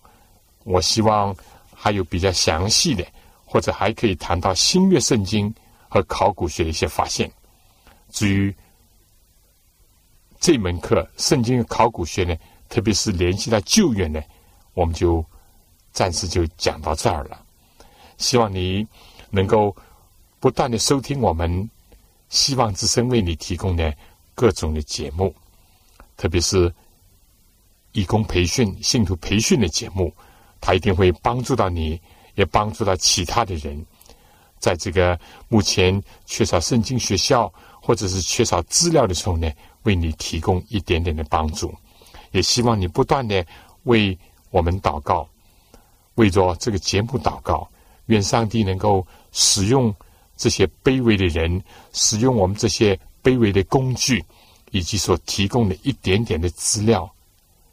[0.65, 1.33] 我希望
[1.73, 3.07] 还有比较详细的。
[3.55, 5.49] 或者还可以谈到新约圣经
[5.87, 7.31] 和考古学的一些发现。
[8.09, 8.53] 至于
[10.41, 12.35] 这门课圣经考古学呢，
[12.67, 14.21] 特别是联系到旧约呢，
[14.73, 15.25] 我们就
[15.93, 17.41] 暂时就讲到这儿了。
[18.17, 18.85] 希望你
[19.29, 19.73] 能够
[20.41, 21.69] 不断的收听我们
[22.27, 23.95] 希望之声为你提供的
[24.33, 25.33] 各种的节目，
[26.17, 26.69] 特别是
[27.93, 30.13] 义工培训、信徒培训的节目，
[30.59, 31.97] 它一定会帮助到你。
[32.35, 33.85] 也帮助到其他的人，
[34.59, 39.51] 在这个目前缺少圣经学校或者是缺少资料的时候呢，
[39.83, 41.73] 为你提供一点点的帮助。
[42.31, 43.45] 也希望你不断的
[43.83, 44.17] 为
[44.51, 45.27] 我们祷告，
[46.15, 47.69] 为着这个节目祷告，
[48.07, 49.93] 愿上帝能够使用
[50.35, 51.63] 这些卑微的人，
[51.93, 54.23] 使用我们这些卑微的工具，
[54.71, 57.09] 以及所提供的一点点的资料，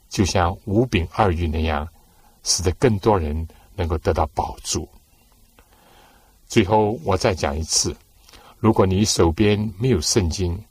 [0.08, 1.88] 就像五饼二鱼那样，
[2.44, 3.48] 使得更多人。
[3.74, 4.88] 能够得到保住。
[6.46, 7.96] 最后，我再讲一次：
[8.58, 10.62] 如果你手边没有圣经，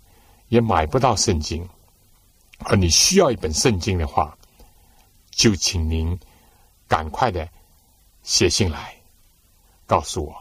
[0.49, 1.67] 也买不到圣经，
[2.59, 4.37] 而你需要一本圣经的话，
[5.31, 6.19] 就请您
[6.87, 7.49] 赶快的
[8.21, 8.95] 写信来
[9.87, 10.35] 告诉我，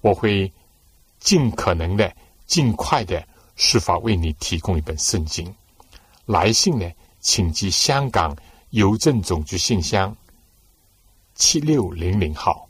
[0.00, 0.52] 我会
[1.20, 2.12] 尽可能的、
[2.46, 3.24] 尽快的
[3.54, 5.54] 设法为你提供一本圣经。
[6.26, 8.36] 来信呢，请寄香港
[8.70, 10.16] 邮政总局信箱。
[11.38, 12.68] 七六零零号，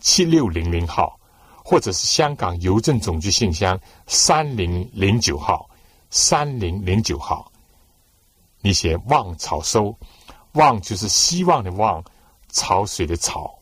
[0.00, 1.18] 七六零零号，
[1.64, 5.70] 或者是香港邮政总局信箱三零零九号，
[6.10, 7.50] 三零零九号。
[8.60, 9.96] 你写“望草收
[10.54, 12.04] ”，“望”就是希望的“望”，
[12.50, 13.56] 潮水的“潮”。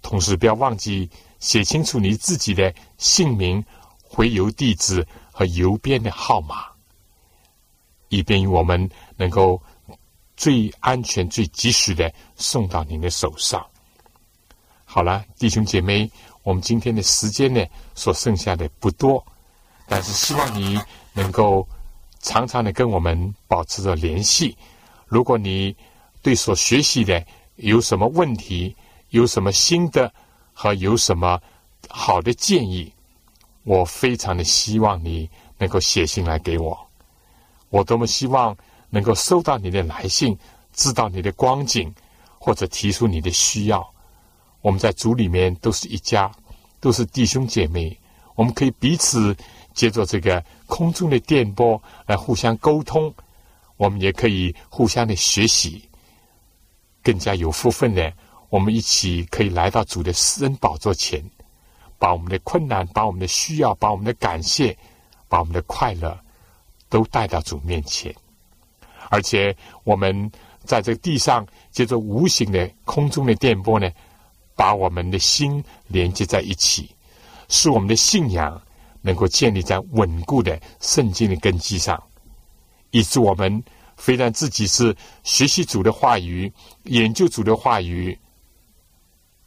[0.00, 1.10] 同时，不要忘记
[1.40, 3.62] 写清楚你自己的姓名、
[4.00, 6.66] 回邮地址和邮编的号码，
[8.10, 9.60] 以便于我们能够
[10.36, 13.66] 最安全、最及时的送到您的手上。
[14.94, 16.10] 好了，弟兄姐妹，
[16.42, 17.64] 我们今天的时间呢，
[17.94, 19.24] 所剩下的不多，
[19.88, 20.78] 但是希望你
[21.14, 21.66] 能够
[22.20, 24.54] 常常的跟我们保持着联系。
[25.06, 25.74] 如果你
[26.20, 27.24] 对所学习的
[27.56, 28.76] 有什么问题，
[29.08, 30.12] 有什么心得
[30.52, 31.40] 和有什么
[31.88, 32.92] 好的建议，
[33.62, 35.26] 我非常的希望你
[35.56, 36.78] 能够写信来给我。
[37.70, 38.54] 我多么希望
[38.90, 40.38] 能够收到你的来信，
[40.74, 41.90] 知道你的光景，
[42.38, 43.91] 或者提出你的需要。
[44.62, 46.30] 我们在组里面都是一家，
[46.80, 47.98] 都是弟兄姐妹。
[48.34, 49.36] 我们可以彼此
[49.74, 53.12] 借着这个空中的电波来互相沟通，
[53.76, 55.86] 我们也可以互相的学习，
[57.02, 58.10] 更加有福分的。
[58.48, 61.22] 我们一起可以来到主的私人宝座前，
[61.98, 64.76] 把我们的困难、把我们的需要、把我们的感谢、
[65.28, 66.18] 把我们的快乐
[66.88, 68.14] 都带到主面前。
[69.10, 69.54] 而且
[69.84, 70.30] 我们
[70.64, 73.90] 在这个地上借着无形的空中的电波呢。
[74.62, 76.88] 把我们的心连接在一起，
[77.48, 78.62] 使我们的信仰
[79.00, 82.00] 能够建立在稳固的圣经的根基上，
[82.92, 83.60] 以致我们
[83.96, 86.52] 非但自己是学习主的话语、
[86.84, 88.16] 研究主的话语，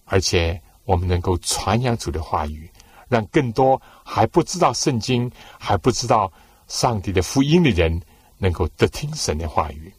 [0.04, 2.70] 而且我们能够传扬主的话语，
[3.08, 6.30] 让更多还不知道圣经、还不知道
[6.68, 8.02] 上帝的福音的人
[8.38, 9.94] 能够得听神的话语。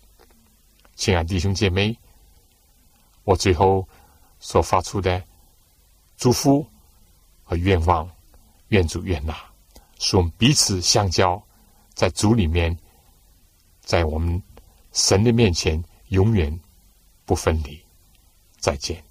[0.95, 1.99] 亲爱的弟兄姐妹，
[3.25, 3.89] 我最后。
[4.47, 5.20] 所发出的
[6.16, 6.64] 祝福
[7.42, 8.09] 和愿望，
[8.68, 9.36] 愿主愿纳，
[9.99, 11.42] 使我们彼此相交，
[11.94, 12.78] 在主里面，
[13.80, 14.40] 在我们
[14.92, 16.61] 神的面前永远
[17.24, 17.76] 不分离。
[18.61, 19.06] 再见。